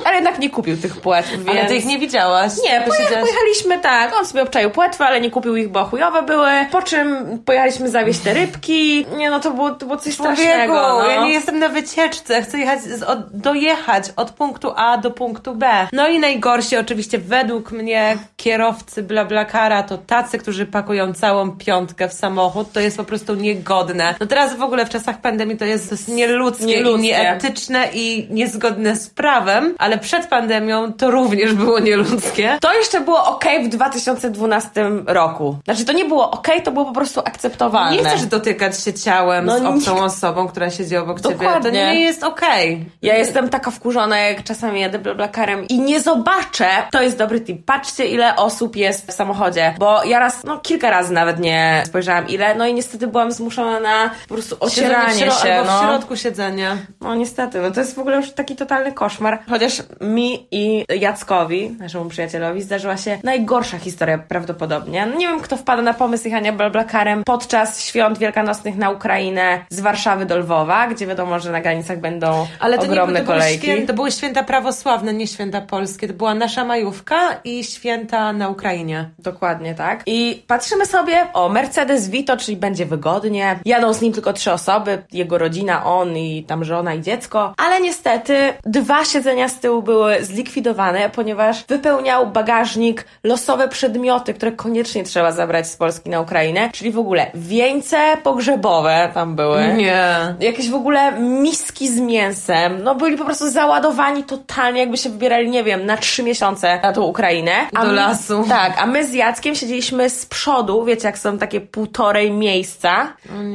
Ale 0.04 0.14
jednak 0.14 0.38
nie 0.38 0.50
kupił 0.50 0.76
tych 0.76 0.96
płetw, 1.00 1.30
więc... 1.30 1.48
Ale 1.48 1.66
ty 1.66 1.76
ich 1.76 1.84
nie 1.86 1.98
widziałaś? 1.98 2.52
Nie, 2.64 2.80
pojecha- 2.80 3.20
pojechaliśmy 3.20 3.78
tak, 3.80 4.14
on 4.18 4.26
sobie 4.26 4.42
obczaił 4.42 4.70
płetwy, 4.70 5.04
ale 5.04 5.20
nie 5.20 5.30
kupił 5.30 5.56
ich, 5.56 5.68
bo 5.68 5.84
chujowe 5.84 6.22
były. 6.22 6.50
Po 6.70 6.82
czym 6.82 7.38
pojechaliśmy 7.44 7.88
zawieźć 7.90 8.20
te 8.20 8.34
rybki. 8.34 9.06
Nie 9.16 9.30
no, 9.30 9.40
to 9.40 9.50
było, 9.50 9.70
to 9.70 9.86
było 9.86 9.98
coś 9.98 10.14
strasznego. 10.14 10.74
Człowieku, 10.74 10.98
No. 10.98 11.06
ja 11.10 11.24
nie 11.24 11.32
jestem 11.32 11.58
na 11.58 11.68
wycieczce, 11.68 12.42
chcę 12.42 12.58
jechać 12.58 12.82
z, 12.82 13.02
od, 13.02 13.18
dojechać 13.32 14.04
od 14.16 14.30
punktu 14.30 14.72
A 14.76 14.98
do 14.98 15.10
punktu 15.10 15.54
B. 15.54 15.66
No 15.92 16.08
i 16.08 16.18
najgorsi 16.18 16.76
oczywiście 16.76 17.18
według 17.18 17.72
mnie 17.72 18.16
kierowcy 18.36 19.02
BlaBlaCara 19.02 19.82
to 19.82 19.98
tacy, 19.98 20.38
którzy 20.38 20.66
pakują 20.66 21.12
całą 21.14 21.50
piątkę 21.56 22.08
w 22.08 22.12
samochód, 22.12 22.72
to 22.72 22.80
jest 22.80 22.96
po 22.96 23.04
prostu 23.04 23.34
niegodne. 23.34 24.14
No 24.20 24.26
teraz 24.26 24.56
w 24.56 24.62
ogóle 24.62 24.86
w 24.86 24.90
czasach 24.90 25.20
pandemii 25.20 25.56
to 25.56 25.64
jest, 25.64 25.88
to 25.88 25.94
jest 25.94 26.08
nieludzkie, 26.08 26.66
Nieludzkie. 26.66 27.08
i 27.08 27.10
nieetyczne 27.12 27.88
i 27.94 28.26
niezgodne 28.30 28.85
z 28.94 29.10
prawem, 29.10 29.74
ale 29.78 29.98
przed 29.98 30.26
pandemią 30.26 30.92
to 30.92 31.10
również 31.10 31.54
było 31.54 31.78
nieludzkie. 31.78 32.58
To 32.60 32.72
jeszcze 32.74 33.00
było 33.00 33.24
ok 33.24 33.44
w 33.64 33.68
2012 33.68 34.90
roku. 35.06 35.56
Znaczy, 35.64 35.84
to 35.84 35.92
nie 35.92 36.04
było 36.04 36.30
ok, 36.30 36.46
to 36.64 36.72
było 36.72 36.84
po 36.84 36.92
prostu 36.92 37.20
akceptowalne. 37.20 37.96
Nie 37.96 38.04
chcesz 38.08 38.26
dotykać 38.26 38.80
się 38.80 38.92
ciałem 38.92 39.46
No 39.46 39.58
z 39.58 39.62
obcą 39.62 39.94
nie- 39.94 40.02
osobą, 40.02 40.48
która 40.48 40.70
siedzi 40.70 40.96
obok 40.96 41.20
ciebie. 41.20 41.34
To 41.34 41.44
Dokładnie. 41.44 41.70
nie 41.72 42.00
jest 42.00 42.22
okej. 42.24 42.84
Ja 43.02 43.16
jestem 43.16 43.48
taka 43.48 43.70
wkurzona, 43.70 44.18
jak 44.18 44.44
czasami 44.44 44.80
jadę 44.80 44.98
blablakarem 44.98 45.68
i 45.68 45.78
nie 45.78 46.00
zobaczę, 46.00 46.68
to 46.90 47.02
jest 47.02 47.18
dobry 47.18 47.40
tip. 47.40 47.64
Patrzcie, 47.64 48.06
ile 48.06 48.36
osób 48.36 48.76
jest 48.76 49.10
w 49.10 49.12
samochodzie, 49.12 49.74
bo 49.78 50.04
ja 50.04 50.18
raz, 50.18 50.44
no 50.44 50.58
kilka 50.58 50.90
razy 50.90 51.12
nawet 51.12 51.38
nie 51.40 51.82
spojrzałam 51.86 52.28
ile, 52.28 52.54
no 52.54 52.66
i 52.66 52.74
niestety 52.74 53.06
byłam 53.06 53.32
zmuszona 53.32 53.80
na 53.80 54.10
po 54.28 54.34
prostu 54.34 54.56
ocieranie 54.60 55.30
się, 55.30 55.54
albo 55.54 55.70
no. 55.70 55.78
w 55.78 55.82
środku 55.84 56.16
siedzenia. 56.16 56.76
No 57.00 57.14
niestety, 57.14 57.60
no 57.60 57.70
to 57.70 57.80
jest 57.80 57.94
w 57.94 57.98
ogóle 57.98 58.16
już 58.16 58.30
taki 58.30 58.56
totalny 58.56 58.75
koszmar. 58.92 59.38
Chociaż 59.48 59.82
mi 60.00 60.46
i 60.50 60.84
Jackowi, 61.00 61.70
naszemu 61.78 62.04
przyjacielowi, 62.08 62.62
zdarzyła 62.62 62.96
się 62.96 63.18
najgorsza 63.24 63.78
historia 63.78 64.18
prawdopodobnie. 64.18 65.06
Nie 65.18 65.26
wiem, 65.28 65.40
kto 65.40 65.56
wpada 65.56 65.82
na 65.82 65.94
pomysł 65.94 66.24
jechania 66.24 66.52
blablakarem 66.52 67.24
podczas 67.24 67.80
świąt 67.80 68.18
wielkanocnych 68.18 68.76
na 68.76 68.90
Ukrainę 68.90 69.64
z 69.70 69.80
Warszawy 69.80 70.26
do 70.26 70.38
Lwowa, 70.38 70.86
gdzie 70.88 71.06
wiadomo, 71.06 71.38
że 71.40 71.52
na 71.52 71.60
granicach 71.60 72.00
będą 72.00 72.46
Ale 72.60 72.78
to, 72.78 72.84
ogromne 72.84 73.20
nie, 73.20 73.26
to, 73.26 73.32
były 73.32 73.38
kolejki. 73.38 73.66
święta, 73.66 73.86
to 73.86 73.94
były 73.94 74.12
święta 74.12 74.42
prawosławne, 74.44 75.14
nie 75.14 75.26
święta 75.26 75.60
polskie. 75.60 76.08
To 76.08 76.14
była 76.14 76.34
nasza 76.34 76.64
majówka 76.64 77.16
i 77.44 77.64
święta 77.64 78.32
na 78.32 78.48
Ukrainie. 78.48 79.10
Dokładnie 79.18 79.74
tak. 79.74 80.02
I 80.06 80.44
patrzymy 80.46 80.86
sobie, 80.86 81.26
o, 81.32 81.48
Mercedes 81.48 82.08
Vito, 82.08 82.36
czyli 82.36 82.56
będzie 82.56 82.86
wygodnie. 82.86 83.58
Jadą 83.64 83.92
z 83.92 84.00
nim 84.00 84.12
tylko 84.12 84.32
trzy 84.32 84.52
osoby, 84.52 85.02
jego 85.12 85.38
rodzina, 85.38 85.84
on 85.84 86.16
i 86.16 86.44
tam 86.44 86.64
żona 86.64 86.94
i 86.94 87.00
dziecko. 87.02 87.54
Ale 87.56 87.80
niestety 87.80 88.52
dwa 88.66 89.04
siedzenia 89.04 89.48
z 89.48 89.60
tyłu 89.60 89.82
były 89.82 90.24
zlikwidowane, 90.24 91.10
ponieważ 91.10 91.64
wypełniał 91.64 92.26
bagażnik 92.26 93.04
losowe 93.24 93.68
przedmioty, 93.68 94.34
które 94.34 94.52
koniecznie 94.52 95.04
trzeba 95.04 95.32
zabrać 95.32 95.66
z 95.66 95.76
Polski 95.76 96.10
na 96.10 96.20
Ukrainę. 96.20 96.70
Czyli 96.72 96.90
w 96.90 96.98
ogóle 96.98 97.30
wieńce 97.34 98.16
pogrzebowe 98.22 99.10
tam 99.14 99.36
były. 99.36 99.74
Nie. 99.76 100.34
Jakieś 100.40 100.70
w 100.70 100.74
ogóle 100.74 101.12
miski 101.20 101.88
z 101.88 102.00
mięsem. 102.00 102.82
No 102.82 102.94
byli 102.94 103.16
po 103.16 103.24
prostu 103.24 103.50
załadowani 103.50 104.24
totalnie, 104.24 104.80
jakby 104.80 104.96
się 104.96 105.10
wybierali, 105.10 105.50
nie 105.50 105.64
wiem, 105.64 105.86
na 105.86 105.96
trzy 105.96 106.22
miesiące 106.22 106.80
na 106.82 106.92
tą 106.92 107.02
Ukrainę. 107.02 107.52
Do 107.72 107.84
my- 107.84 107.92
lasu. 107.92 108.44
Tak, 108.48 108.82
a 108.82 108.86
my 108.86 109.06
z 109.06 109.14
Jackiem 109.14 109.54
siedzieliśmy 109.54 110.10
z 110.10 110.26
przodu, 110.26 110.84
wiecie, 110.84 111.06
jak 111.08 111.18
są 111.18 111.38
takie 111.38 111.60
półtorej 111.60 112.30
miejsca. 112.30 113.12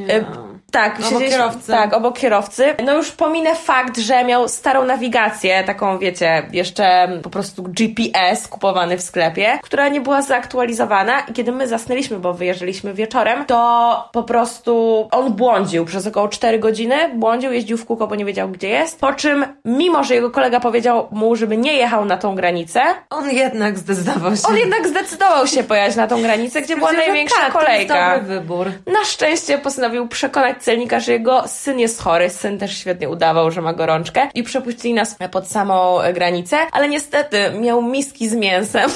E, 0.10 0.26
Tak, 0.72 1.00
Obok 1.10 1.24
kierowcy. 1.24 1.72
Tak, 1.72 1.94
obok 1.94 2.20
kierowcy. 2.20 2.76
No 2.86 2.94
już 2.94 3.12
pominę 3.12 3.56
fakt, 3.56 3.98
że 3.98 4.24
miał 4.24 4.48
starą 4.48 4.86
nawigację, 4.86 5.64
taką 5.64 5.98
wiecie, 5.98 6.44
jeszcze 6.52 7.10
po 7.24 7.30
prostu 7.30 7.64
GPS 7.64 8.48
kupowany 8.48 8.98
w 8.98 9.02
sklepie, 9.02 9.60
która 9.64 9.88
nie 9.88 10.02
była 10.02 10.22
zaktualizowana 10.22 11.20
i 11.20 11.34
kiedy 11.34 11.52
my 11.52 11.68
zasnęliśmy, 11.68 12.20
bo 12.20 12.34
wyjeżdżaliśmy 12.34 12.94
wieczorem, 12.94 13.46
to 13.46 14.10
po 14.12 14.24
prostu 14.24 15.08
on 15.12 15.34
błądził 15.34 15.86
przez 15.86 16.08
około 16.08 16.28
4 16.28 16.60
godziny, 16.60 16.96
błądził, 17.16 17.54
jeździł 17.54 17.78
w 17.78 17.86
kółko, 17.86 18.08
bo 18.08 18.16
nie 18.16 18.26
wiedział 18.26 18.50
gdzie 18.50 18.70
jest, 18.70 19.00
po 19.00 19.14
czym 19.14 19.46
mimo, 19.66 20.04
że 20.04 20.16
jego 20.16 20.32
kolega 20.32 20.60
powiedział 20.60 21.08
mu, 21.12 21.36
żeby 21.36 21.58
nie 21.58 21.74
jechał 21.74 22.06
na 22.06 22.18
tą 22.18 22.36
granicę, 22.36 22.82
On 23.10 23.30
jednak 23.30 23.78
zdecydował 23.78 24.36
się. 24.36 24.48
on 24.48 24.58
jednak 24.58 24.88
zdecydował 24.88 25.48
się 25.48 25.64
pojechać 25.64 25.96
na 25.96 26.08
tą 26.08 26.22
granicę, 26.22 26.62
gdzie 26.62 26.76
była 26.76 26.92
największa 26.92 27.36
tak, 27.36 27.52
kolejka. 27.54 27.94
To 27.94 28.00
jest 28.00 28.22
dobry 28.22 28.40
wybór. 28.40 28.72
Na 28.88 29.04
szczęście 29.06 29.58
postanowił 29.58 30.08
przekonać 30.08 30.61
celnika, 30.62 31.00
że 31.00 31.12
jego 31.12 31.48
syn 31.48 31.80
jest 31.80 32.02
chory. 32.02 32.30
Syn 32.30 32.58
też 32.60 32.78
świetnie 32.78 33.10
udawał, 33.10 33.52
że 33.52 33.62
ma 33.62 33.74
gorączkę 33.74 34.30
i 34.34 34.44
przepuścili 34.44 34.94
nas 34.94 35.16
pod 35.32 35.48
samą 35.48 35.98
granicę, 36.14 36.58
ale 36.72 36.90
niestety 36.90 37.52
miał 37.60 37.82
miski 37.82 38.30
z 38.30 38.34
mięsem. 38.34 38.92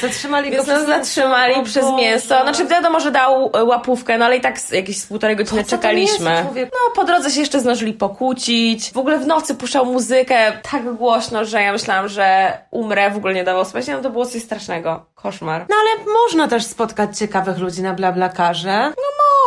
Zatrzymali 0.00 0.50
go 0.50 0.56
nas 0.56 0.66
przez 0.66 0.86
zatrzymali 0.86 1.62
przez 1.64 1.86
mięso. 1.96 2.42
Znaczy 2.42 2.66
wiadomo, 2.66 3.00
że 3.00 3.10
dał 3.10 3.50
e, 3.54 3.64
łapówkę, 3.64 4.18
no 4.18 4.24
ale 4.24 4.36
i 4.36 4.40
tak 4.40 4.72
jakieś 4.72 4.98
z 4.98 5.06
półtorej 5.06 5.36
godziny 5.36 5.64
czekaliśmy. 5.64 6.30
jest? 6.54 6.72
No 6.72 6.94
po 6.94 7.04
drodze 7.04 7.30
się 7.30 7.40
jeszcze 7.40 7.60
zdążyli 7.60 7.92
pokłócić. 7.92 8.92
W 8.92 8.98
ogóle 8.98 9.18
w 9.18 9.26
nocy 9.26 9.54
puszczał 9.54 9.86
muzykę 9.86 10.52
tak 10.70 10.94
głośno, 10.94 11.44
że 11.44 11.62
ja 11.62 11.72
myślałam, 11.72 12.08
że 12.08 12.58
umrę, 12.70 13.10
w 13.10 13.16
ogóle 13.16 13.34
nie 13.34 13.44
dawał 13.44 13.64
spać. 13.64 13.86
No 13.86 13.98
to 13.98 14.10
było 14.10 14.26
coś 14.26 14.42
strasznego. 14.42 15.06
Koszmar. 15.14 15.66
No 15.70 15.76
ale 15.76 16.04
można 16.22 16.48
też 16.48 16.64
spotkać 16.64 17.18
ciekawych 17.18 17.58
ludzi 17.58 17.82
na 17.82 17.94
blablakarze. 17.94 18.92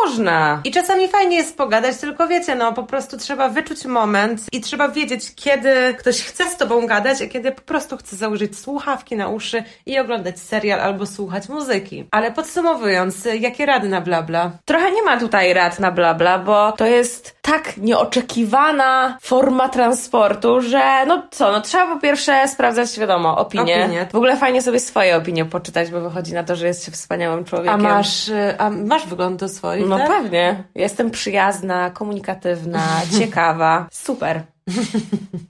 Można. 0.04 0.60
I 0.64 0.70
czasami 0.70 1.08
fajnie 1.08 1.36
jest 1.36 1.56
pogadać, 1.56 1.96
tylko 1.96 2.28
wiecie, 2.28 2.54
no 2.54 2.72
po 2.72 2.82
prostu 2.82 3.16
trzeba 3.16 3.48
wyczuć 3.48 3.84
moment 3.84 4.40
i 4.52 4.60
trzeba 4.60 4.88
wiedzieć, 4.88 5.34
kiedy 5.34 5.94
ktoś 5.98 6.22
chce 6.22 6.50
z 6.50 6.56
tobą 6.56 6.86
gadać, 6.86 7.22
a 7.22 7.26
kiedy 7.26 7.52
po 7.52 7.62
prostu 7.62 7.96
chce 7.96 8.16
założyć 8.16 8.58
słuchawki 8.58 9.16
na 9.16 9.28
uszy 9.28 9.64
i 9.86 9.98
oglądać 9.98 10.40
serial 10.40 10.80
albo 10.80 11.06
słuchać 11.06 11.48
muzyki. 11.48 12.04
Ale 12.10 12.32
podsumowując, 12.32 13.28
jakie 13.40 13.66
rady 13.66 13.88
na 13.88 14.00
blabla? 14.00 14.50
Trochę 14.64 14.92
nie 14.92 15.02
ma 15.02 15.16
tutaj 15.16 15.54
rad 15.54 15.80
na 15.80 15.92
blabla, 15.92 16.38
bo 16.38 16.72
to 16.72 16.86
jest 16.86 17.36
tak 17.42 17.76
nieoczekiwana 17.76 19.18
forma 19.20 19.68
transportu, 19.68 20.60
że 20.60 21.06
no 21.06 21.22
co, 21.30 21.52
no 21.52 21.60
trzeba 21.60 21.94
po 21.94 22.00
pierwsze 22.00 22.48
sprawdzać, 22.48 22.98
wiadomo, 22.98 23.38
opinie. 23.38 23.84
Opinie. 23.84 24.06
W 24.12 24.16
ogóle 24.16 24.36
fajnie 24.36 24.62
sobie 24.62 24.80
swoje 24.80 25.16
opinie 25.16 25.44
poczytać, 25.44 25.90
bo 25.90 26.00
wychodzi 26.00 26.32
na 26.32 26.44
to, 26.44 26.56
że 26.56 26.66
jest 26.66 26.84
się 26.84 26.92
wspaniałym 26.92 27.44
człowiekiem. 27.44 27.86
A 27.86 27.94
masz, 27.94 28.28
y, 28.28 28.54
a 28.58 28.70
masz 28.70 29.06
wygląd 29.06 29.40
do 29.40 29.48
swoich, 29.48 29.86
No 29.98 30.06
tak? 30.06 30.08
pewnie. 30.08 30.64
Jestem 30.74 31.10
przyjazna, 31.10 31.90
komunikatywna, 31.90 32.82
ciekawa. 33.18 33.86
Super. 33.92 34.42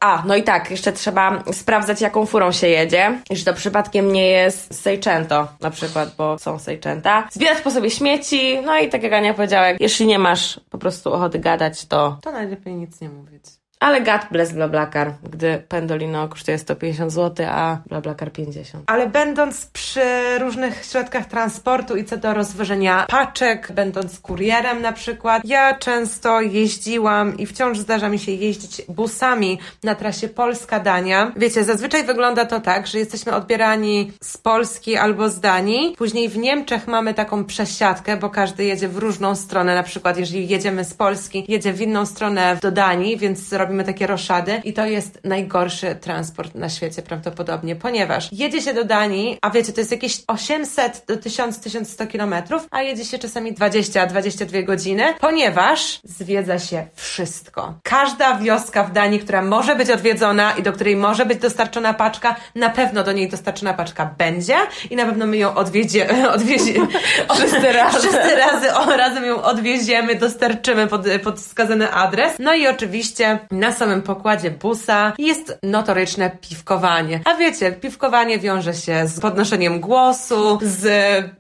A, 0.01 0.23
no 0.27 0.37
i 0.37 0.43
tak, 0.43 0.71
jeszcze 0.71 0.93
trzeba 0.93 1.43
sprawdzać, 1.53 2.01
jaką 2.01 2.27
furą 2.27 2.53
się 2.53 2.69
jedzie. 2.69 3.19
Czy 3.37 3.45
to 3.45 3.55
przypadkiem 3.55 4.13
nie 4.13 4.27
jest 4.27 4.83
Seicento 4.83 5.49
na 5.61 5.71
przykład, 5.71 6.15
bo 6.19 6.39
są 6.39 6.59
Seicenta. 6.59 7.29
Zbierać 7.31 7.61
po 7.61 7.71
sobie 7.71 7.91
śmieci, 7.91 8.59
no 8.65 8.79
i 8.79 8.89
tak 8.89 9.03
jak 9.03 9.13
Ania 9.13 9.35
powiedziała, 9.35 9.67
jeśli 9.81 10.07
nie 10.07 10.19
masz 10.19 10.61
po 10.71 10.79
prostu 10.79 11.13
ochoty 11.13 11.39
gadać, 11.39 11.87
to... 11.87 12.19
To 12.23 12.33
najlepiej 12.33 12.75
nic 12.75 13.01
nie 13.01 13.09
mówić. 13.09 13.45
Ale 13.83 14.01
God 14.01 14.21
bless 14.31 14.53
BlaBlaCar, 14.53 15.13
gdy 15.33 15.63
Pendolino 15.69 16.29
kosztuje 16.29 16.59
150 16.59 17.13
zł, 17.13 17.47
a 17.51 17.79
BlaBlaCar 17.87 18.33
50. 18.33 18.85
Ale 18.87 19.07
będąc 19.07 19.67
przy 19.67 20.39
różnych 20.39 20.85
środkach 20.85 21.27
transportu 21.27 21.97
i 21.97 22.05
co 22.05 22.17
do 22.17 22.35
rozwożenia 22.35 23.07
paczek, 23.09 23.73
będąc 23.73 24.21
kurierem 24.21 24.83
na 24.83 24.93
przykład, 24.93 25.43
ja 25.45 25.75
często 25.75 26.41
jeździłam 26.41 27.39
i 27.39 27.47
wciąż 27.47 27.79
zdarza 27.79 28.09
mi 28.09 28.19
się 28.19 28.33
jeździć 28.33 28.83
busami 28.89 29.59
na 29.83 29.95
trasie 29.95 30.29
Polska-Dania. 30.29 31.33
Wiecie, 31.37 31.65
zazwyczaj 31.65 32.05
wygląda 32.05 32.45
to 32.45 32.61
tak, 32.61 32.87
że 32.87 32.99
jesteśmy 32.99 33.35
odbierani 33.35 34.13
z 34.21 34.39
Polski 34.39 34.97
albo 34.97 35.29
z 35.29 35.41
Danii. 35.41 35.95
Później 35.99 36.29
w 36.29 36.37
Niemczech 36.37 36.87
mamy 36.87 37.15
taką 37.15 37.45
przesiadkę, 37.45 38.17
bo 38.17 38.31
każdy 38.31 38.65
jedzie 38.65 38.89
w 38.89 38.97
różną 38.97 39.35
stronę. 39.37 39.75
Na 39.75 39.83
przykład, 39.83 40.19
jeżeli 40.19 40.49
jedziemy 40.49 40.85
z 40.85 40.95
Polski, 40.95 41.45
jedzie 41.49 41.73
w 41.73 41.81
inną 41.81 42.07
stronę 42.07 42.59
do 42.63 42.71
Danii, 42.71 43.17
więc 43.17 43.53
robimy 43.53 43.72
takie 43.85 44.07
roszady 44.07 44.61
i 44.65 44.73
to 44.73 44.87
jest 44.87 45.19
najgorszy 45.25 45.95
transport 46.01 46.55
na 46.55 46.69
świecie 46.69 47.03
prawdopodobnie, 47.03 47.77
ponieważ 47.77 48.29
jedzie 48.33 48.63
się 48.63 48.75
do 48.75 48.85
Danii, 48.85 49.39
a 49.43 49.51
wiecie, 49.51 49.73
to 49.73 49.81
jest 49.81 49.91
jakieś 49.93 50.23
800 50.27 51.05
do 51.09 51.17
1000-1100 51.17 52.09
kilometrów, 52.09 52.67
a 52.71 52.83
jedzie 52.83 53.05
się 53.05 53.19
czasami 53.19 53.55
20-22 53.55 54.65
godziny, 54.65 55.05
ponieważ 55.21 56.01
zwiedza 56.05 56.59
się 56.59 56.87
wszystko. 56.95 57.75
Każda 57.83 58.39
wioska 58.39 58.85
w 58.85 58.93
Danii, 58.93 59.21
która 59.21 59.43
może 59.43 59.77
być 59.77 59.91
odwiedzona 59.91 60.53
i 60.53 60.63
do 60.63 60.73
której 60.73 60.97
może 60.97 61.27
być 61.27 61.39
dostarczona 61.39 61.95
paczka, 61.95 62.37
na 62.55 62.71
pewno 62.71 63.03
do 63.03 63.13
niej 63.13 63.29
dostarczona 63.29 63.75
paczka 63.75 64.15
będzie 64.19 64.57
i 64.91 64.97
na 64.97 65.07
pewno 65.07 65.27
my 65.27 65.37
ją 65.37 65.55
odwiedzie, 65.55 66.09
odwiezie, 66.35 66.75
Wszyscy 67.35 67.73
razem. 67.73 68.01
wszyscy 68.01 68.37
razy, 68.37 68.75
o, 68.75 68.97
razem 68.97 69.25
ją 69.25 69.43
odwieziemy, 69.43 70.15
dostarczymy 70.15 70.87
pod, 70.87 71.03
pod 71.25 71.41
wskazany 71.41 71.93
adres. 71.93 72.33
No 72.39 72.55
i 72.55 72.67
oczywiście 72.67 73.39
na 73.63 73.73
samym 73.73 74.03
pokładzie 74.03 74.51
busa 74.51 75.13
jest 75.19 75.59
notoryczne 75.63 76.31
piwkowanie. 76.31 77.21
A 77.25 77.35
wiecie, 77.35 77.73
piwkowanie 77.73 78.39
wiąże 78.39 78.75
się 78.75 79.07
z 79.07 79.21
podnoszeniem 79.21 79.81
głosu, 79.81 80.59
z 80.63 80.85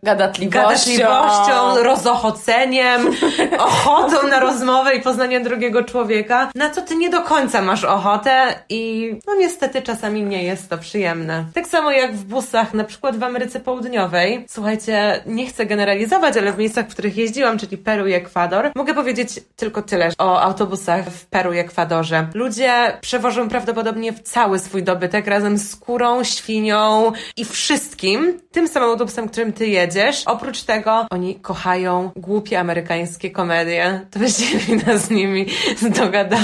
Gadatliwością. 0.02 0.60
gadatliwością, 0.60 1.82
rozochoceniem, 1.82 3.06
ochotą 3.58 4.28
na 4.28 4.40
rozmowę 4.40 4.94
i 4.94 5.00
poznaniem 5.00 5.42
drugiego 5.42 5.84
człowieka, 5.84 6.50
na 6.54 6.70
co 6.70 6.82
ty 6.82 6.96
nie 6.96 7.10
do 7.10 7.20
końca 7.20 7.62
masz 7.62 7.84
ochotę 7.84 8.54
i 8.68 9.12
no 9.26 9.34
niestety 9.34 9.82
czasami 9.82 10.22
nie 10.22 10.44
jest 10.44 10.70
to 10.70 10.78
przyjemne. 10.78 11.44
Tak 11.54 11.66
samo 11.66 11.90
jak 11.90 12.14
w 12.14 12.24
busach, 12.24 12.74
na 12.74 12.84
przykład 12.84 13.16
w 13.16 13.22
Ameryce 13.22 13.60
Południowej. 13.60 14.44
Słuchajcie, 14.48 15.22
nie 15.26 15.46
chcę 15.46 15.66
generalizować, 15.66 16.36
ale 16.36 16.52
w 16.52 16.58
miejscach, 16.58 16.86
w 16.86 16.92
których 16.92 17.16
jeździłam, 17.16 17.58
czyli 17.58 17.78
Peru 17.78 18.06
i 18.06 18.12
Ekwador, 18.12 18.70
mogę 18.74 18.94
powiedzieć 18.94 19.40
tylko 19.56 19.82
tyle 19.82 20.10
o 20.18 20.40
autobusach 20.40 21.10
w 21.10 21.26
Peru 21.26 21.52
i 21.52 21.58
Ekwadorze. 21.58 22.01
Ludzie 22.35 22.99
przewożą 23.00 23.49
prawdopodobnie 23.49 24.12
cały 24.12 24.59
swój 24.59 24.82
dobytek 24.82 25.26
razem 25.26 25.59
z 25.59 25.76
kurą, 25.76 26.25
świnią 26.25 27.12
i 27.37 27.44
wszystkim, 27.44 28.40
tym 28.52 28.68
samym 28.68 28.88
autobusem, 28.90 29.28
którym 29.28 29.52
ty 29.52 29.66
jedziesz. 29.66 30.23
Oprócz 30.26 30.62
tego 30.62 31.06
oni 31.11 31.35
kochają 31.35 32.11
głupie 32.16 32.61
amerykańskie 32.61 33.30
komedie. 33.30 34.06
To 34.11 34.18
się 34.28 34.59
wina 34.66 34.97
z 34.99 35.11
nimi 35.11 35.47
dogadała. 35.82 36.42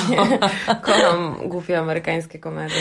Kocham 0.83 1.35
głupie 1.45 1.79
amerykańskie 1.79 2.39
komedie. 2.39 2.77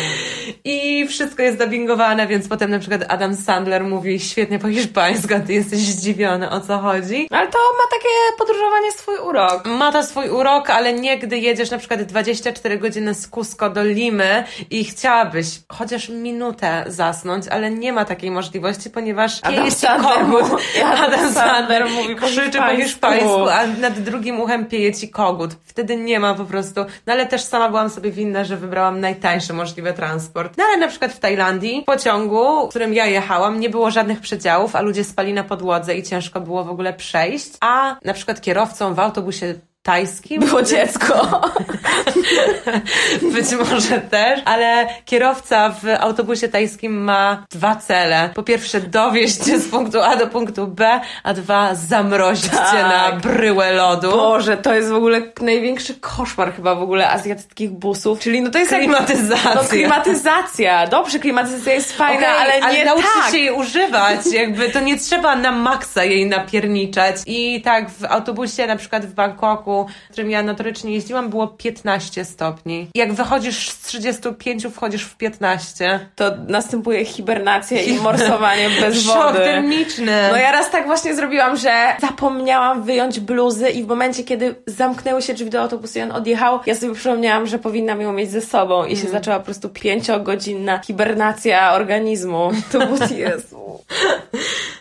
I 0.63 1.07
wszystko 1.07 1.43
jest 1.43 1.57
dubbingowane, 1.57 2.27
więc 2.27 2.47
potem 2.47 2.71
na 2.71 2.79
przykład 2.79 3.05
Adam 3.07 3.35
Sandler 3.35 3.83
mówi 3.83 4.19
świetnie 4.19 4.59
po 4.59 4.69
hiszpańsku, 4.69 5.33
a 5.33 5.39
ty 5.39 5.53
jesteś 5.53 5.79
zdziwiony 5.79 6.49
o 6.49 6.59
co 6.59 6.77
chodzi. 6.77 7.27
Ale 7.31 7.47
to 7.47 7.57
ma 7.57 7.97
takie 7.97 8.37
podróżowanie 8.37 8.91
swój 8.91 9.17
urok. 9.17 9.65
Ma 9.65 9.91
to 9.91 10.03
swój 10.03 10.29
urok, 10.29 10.69
ale 10.69 10.93
nie 10.93 11.17
gdy 11.17 11.37
jedziesz 11.37 11.71
na 11.71 11.77
przykład 11.77 12.01
24 12.01 12.66
godziny 12.75 13.13
z 13.13 13.27
Cusco 13.27 13.69
do 13.69 13.83
Limy 13.83 14.43
i 14.69 14.83
chciałabyś 14.83 15.47
chociaż 15.69 16.09
minutę 16.09 16.83
zasnąć, 16.87 17.47
ale 17.47 17.71
nie 17.71 17.93
ma 17.93 18.05
takiej 18.05 18.31
możliwości, 18.31 18.89
ponieważ 18.89 19.39
Adam 19.41 19.55
pieje 19.55 19.71
ci 19.71 19.77
Sandler 19.77 20.19
kogut. 20.19 20.61
Adam 21.03 21.33
Sandler 21.33 21.89
mówi 21.89 22.15
krzyczy 22.15 22.57
po 22.57 22.75
hiszpańsku. 22.75 22.83
hiszpańsku, 22.83 23.49
a 23.49 23.67
nad 23.67 23.99
drugim 23.99 24.41
uchem 24.41 24.65
pieje 24.65 24.93
ci 24.93 25.09
kogut. 25.09 25.51
Wtedy 25.65 25.97
nie 25.97 26.19
ma 26.19 26.33
po 26.33 26.45
prostu, 26.45 26.81
no 27.05 27.13
ale 27.13 27.25
też 27.25 27.41
sama 27.41 27.69
byłam 27.69 27.89
sobie 27.89 28.11
winna, 28.11 28.43
że 28.43 28.57
wybrałam 28.57 28.99
najtańszy 28.99 29.53
możliwy 29.53 29.93
transport. 29.93 30.57
No 30.57 30.63
ale 30.63 30.77
na 30.77 30.87
przykład 30.87 31.11
w 31.11 31.19
Tajlandii, 31.19 31.81
w 31.81 31.85
pociągu, 31.85 32.67
w 32.67 32.69
którym 32.69 32.93
ja 32.93 33.05
jechałam, 33.05 33.59
nie 33.59 33.69
było 33.69 33.91
żadnych 33.91 34.19
przedziałów, 34.19 34.75
a 34.75 34.81
ludzie 34.81 35.03
spali 35.03 35.33
na 35.33 35.43
podłodze 35.43 35.95
i 35.95 36.03
ciężko 36.03 36.41
było 36.41 36.63
w 36.63 36.69
ogóle 36.69 36.93
przejść, 36.93 37.51
a 37.61 37.95
na 38.05 38.13
przykład 38.13 38.41
kierowcą 38.41 38.93
w 38.93 38.99
autobusie 38.99 39.55
tajskim. 39.87 40.41
Było 40.41 40.61
dziecko. 40.61 41.41
Być 43.33 43.45
może 43.69 44.01
też, 44.01 44.41
ale 44.45 44.87
kierowca 45.05 45.69
w 45.69 45.83
autobusie 45.99 46.47
tajskim 46.47 47.03
ma 47.03 47.45
dwa 47.51 47.75
cele. 47.75 48.29
Po 48.35 48.43
pierwsze, 48.43 48.81
dowieźć 48.81 49.45
cię 49.45 49.59
z 49.59 49.67
punktu 49.67 50.01
A 50.01 50.15
do 50.15 50.27
punktu 50.27 50.67
B, 50.67 50.99
a 51.23 51.33
dwa, 51.33 51.75
zamrozić 51.75 52.43
cię 52.51 52.57
Tak. 52.57 53.13
na 53.13 53.19
bryłę 53.19 53.73
lodu. 53.73 54.11
Boże, 54.11 54.57
to 54.57 54.73
jest 54.73 54.89
w 54.89 54.93
ogóle 54.95 55.21
największy 55.41 55.93
koszmar 55.93 56.53
chyba 56.55 56.75
w 56.75 56.81
ogóle 56.81 57.09
azjatyckich 57.09 57.71
busów. 57.71 58.19
Czyli 58.19 58.41
no 58.41 58.49
to 58.49 58.59
jest 58.59 58.71
jak- 58.71 58.81
Klimatyzacja. 58.81 59.55
No 59.55 59.61
klimatyzacja. 59.63 60.87
Dobrze, 60.87 61.19
klimatyzacja 61.19 61.73
jest 61.73 61.97
fajna, 61.97 62.35
Okej, 62.35 62.61
ale 62.61 62.73
nie 62.73 62.85
nauczyć 62.85 63.07
tak. 63.23 63.31
się 63.31 63.37
jej 63.37 63.51
używać, 63.51 64.19
jakby 64.41 64.69
to 64.69 64.79
nie 64.79 64.97
trzeba 64.97 65.35
na 65.35 65.51
maksa 65.51 66.03
jej 66.03 66.25
napierniczać. 66.25 67.15
I 67.25 67.61
tak 67.61 67.89
w 67.89 68.05
autobusie, 68.05 68.67
na 68.67 68.75
przykład 68.75 69.05
w 69.05 69.13
Bangkoku, 69.13 69.76
w 69.85 70.11
którym 70.11 70.31
ja 70.31 70.43
notorycznie 70.43 70.93
jeździłam, 70.93 71.29
było 71.29 71.47
15 71.47 72.25
stopni. 72.25 72.87
Jak 72.95 73.13
wychodzisz 73.13 73.69
z 73.69 73.81
35, 73.81 74.67
wchodzisz 74.73 75.03
w 75.03 75.17
15. 75.17 75.99
To 76.15 76.31
następuje 76.47 77.05
hibernacja 77.05 77.81
i 77.81 77.93
morsowanie 77.99 78.69
bez 78.81 79.03
Szok 79.03 79.15
wody. 79.15 79.39
termiczny. 79.39 80.29
No 80.31 80.37
ja 80.37 80.51
raz 80.51 80.71
tak 80.71 80.85
właśnie 80.85 81.15
zrobiłam, 81.15 81.57
że 81.57 81.95
zapomniałam 82.01 82.83
wyjąć 82.83 83.19
bluzy 83.19 83.69
i 83.69 83.83
w 83.83 83.87
momencie, 83.87 84.23
kiedy 84.23 84.55
zamknęły 84.65 85.21
się 85.21 85.33
drzwi 85.33 85.49
do 85.49 85.61
autobusu 85.61 85.99
i 85.99 86.01
on 86.01 86.11
odjechał, 86.11 86.59
ja 86.65 86.75
sobie 86.75 86.93
przypomniałam, 86.93 87.47
że 87.47 87.59
powinnam 87.59 88.01
ją 88.01 88.13
mieć 88.13 88.31
ze 88.31 88.41
sobą 88.41 88.85
i 88.85 88.97
się 88.97 89.07
zaczęła 89.07 89.39
po 89.39 89.45
prostu 89.45 89.69
pięciogodzinna 89.69 90.79
hibernacja 90.79 91.73
organizmu. 91.73 92.51
To 92.71 92.79
było 92.79 92.97
Jezu. 93.17 93.79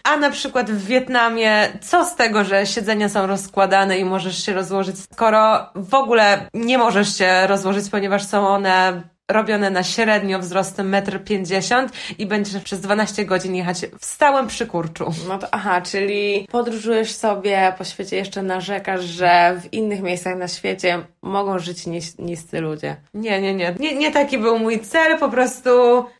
A 0.06 0.16
na 0.16 0.30
przykład 0.30 0.70
w 0.70 0.86
Wietnamie, 0.86 1.68
co 1.80 2.04
z 2.04 2.16
tego, 2.16 2.44
że 2.44 2.66
siedzenia 2.66 3.08
są 3.08 3.26
rozkładane 3.26 3.98
i 3.98 4.04
możesz 4.04 4.44
się 4.44 4.52
rozłożyć, 4.52 4.96
skoro 5.12 5.70
w 5.74 5.94
ogóle 5.94 6.48
nie 6.54 6.78
możesz 6.78 7.18
się 7.18 7.46
rozłożyć, 7.46 7.90
ponieważ 7.90 8.26
są 8.26 8.48
one 8.48 9.02
robione 9.30 9.70
na 9.70 9.82
średnio 9.82 10.38
wzrostem 10.38 10.90
1,50 10.90 11.74
m 11.78 11.88
i 12.18 12.26
będziesz 12.26 12.62
przez 12.62 12.80
12 12.80 13.24
godzin 13.24 13.54
jechać 13.54 13.86
w 13.98 14.04
stałym 14.04 14.46
przykurczu. 14.46 15.04
No 15.28 15.38
to 15.38 15.46
aha, 15.50 15.80
czyli 15.80 16.48
podróżujesz 16.52 17.12
sobie 17.12 17.72
po 17.78 17.84
świecie, 17.84 18.16
jeszcze 18.16 18.42
narzekasz, 18.42 19.04
że 19.04 19.60
w 19.62 19.72
innych 19.72 20.02
miejscach 20.02 20.36
na 20.36 20.48
świecie 20.48 20.98
mogą 21.22 21.58
żyć 21.58 21.86
nis- 21.86 22.18
niscy 22.18 22.60
ludzie. 22.60 22.96
Nie, 23.14 23.40
nie, 23.40 23.54
nie, 23.54 23.74
nie. 23.78 23.94
Nie 23.96 24.12
taki 24.12 24.38
był 24.38 24.58
mój 24.58 24.80
cel, 24.80 25.18
po 25.18 25.28
prostu 25.28 25.70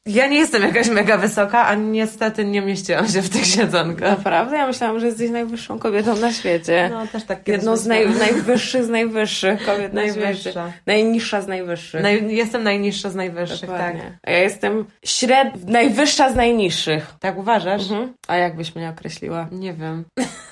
ja 0.06 0.26
nie 0.26 0.38
jestem 0.38 0.62
jakaś 0.62 0.88
mega 0.88 1.18
wysoka, 1.18 1.66
a 1.66 1.74
niestety 1.74 2.44
nie 2.44 2.60
mieściłam 2.62 3.08
się 3.08 3.22
w 3.22 3.28
tych 3.28 3.46
siedzonkach. 3.46 4.10
Naprawdę? 4.18 4.56
Ja 4.56 4.66
myślałam, 4.66 5.00
że 5.00 5.06
jesteś 5.06 5.30
najwyższą 5.30 5.78
kobietą 5.78 6.16
na 6.16 6.32
świecie. 6.32 6.90
No, 6.92 7.06
też 7.06 7.24
tak 7.24 7.48
Jedną 7.48 7.76
z 7.76 7.86
naj, 7.86 8.08
najwyższych 8.08 8.84
z 8.84 8.88
najwyższych 8.88 9.66
kobiet 9.66 9.92
na 9.92 10.02
świecie. 10.12 10.52
Najniższa 10.86 11.40
z 11.40 11.46
najwyższych. 11.46 12.02
Naj, 12.02 12.26
jestem 12.36 12.62
najniższa 12.62 12.95
z 13.02 13.14
najwyższych, 13.14 13.60
tak. 13.60 13.68
Dokładnie. 13.68 14.18
A 14.22 14.30
ja 14.30 14.38
jestem 14.38 14.84
śred... 15.04 15.68
najwyższa 15.68 16.32
z 16.32 16.36
najniższych. 16.36 17.14
Tak 17.20 17.38
uważasz? 17.38 17.82
Mhm. 17.82 18.12
A 18.28 18.36
jak 18.36 18.56
byś 18.56 18.74
mnie 18.74 18.88
określiła? 18.88 19.48
Nie 19.52 19.72
wiem. 19.72 20.04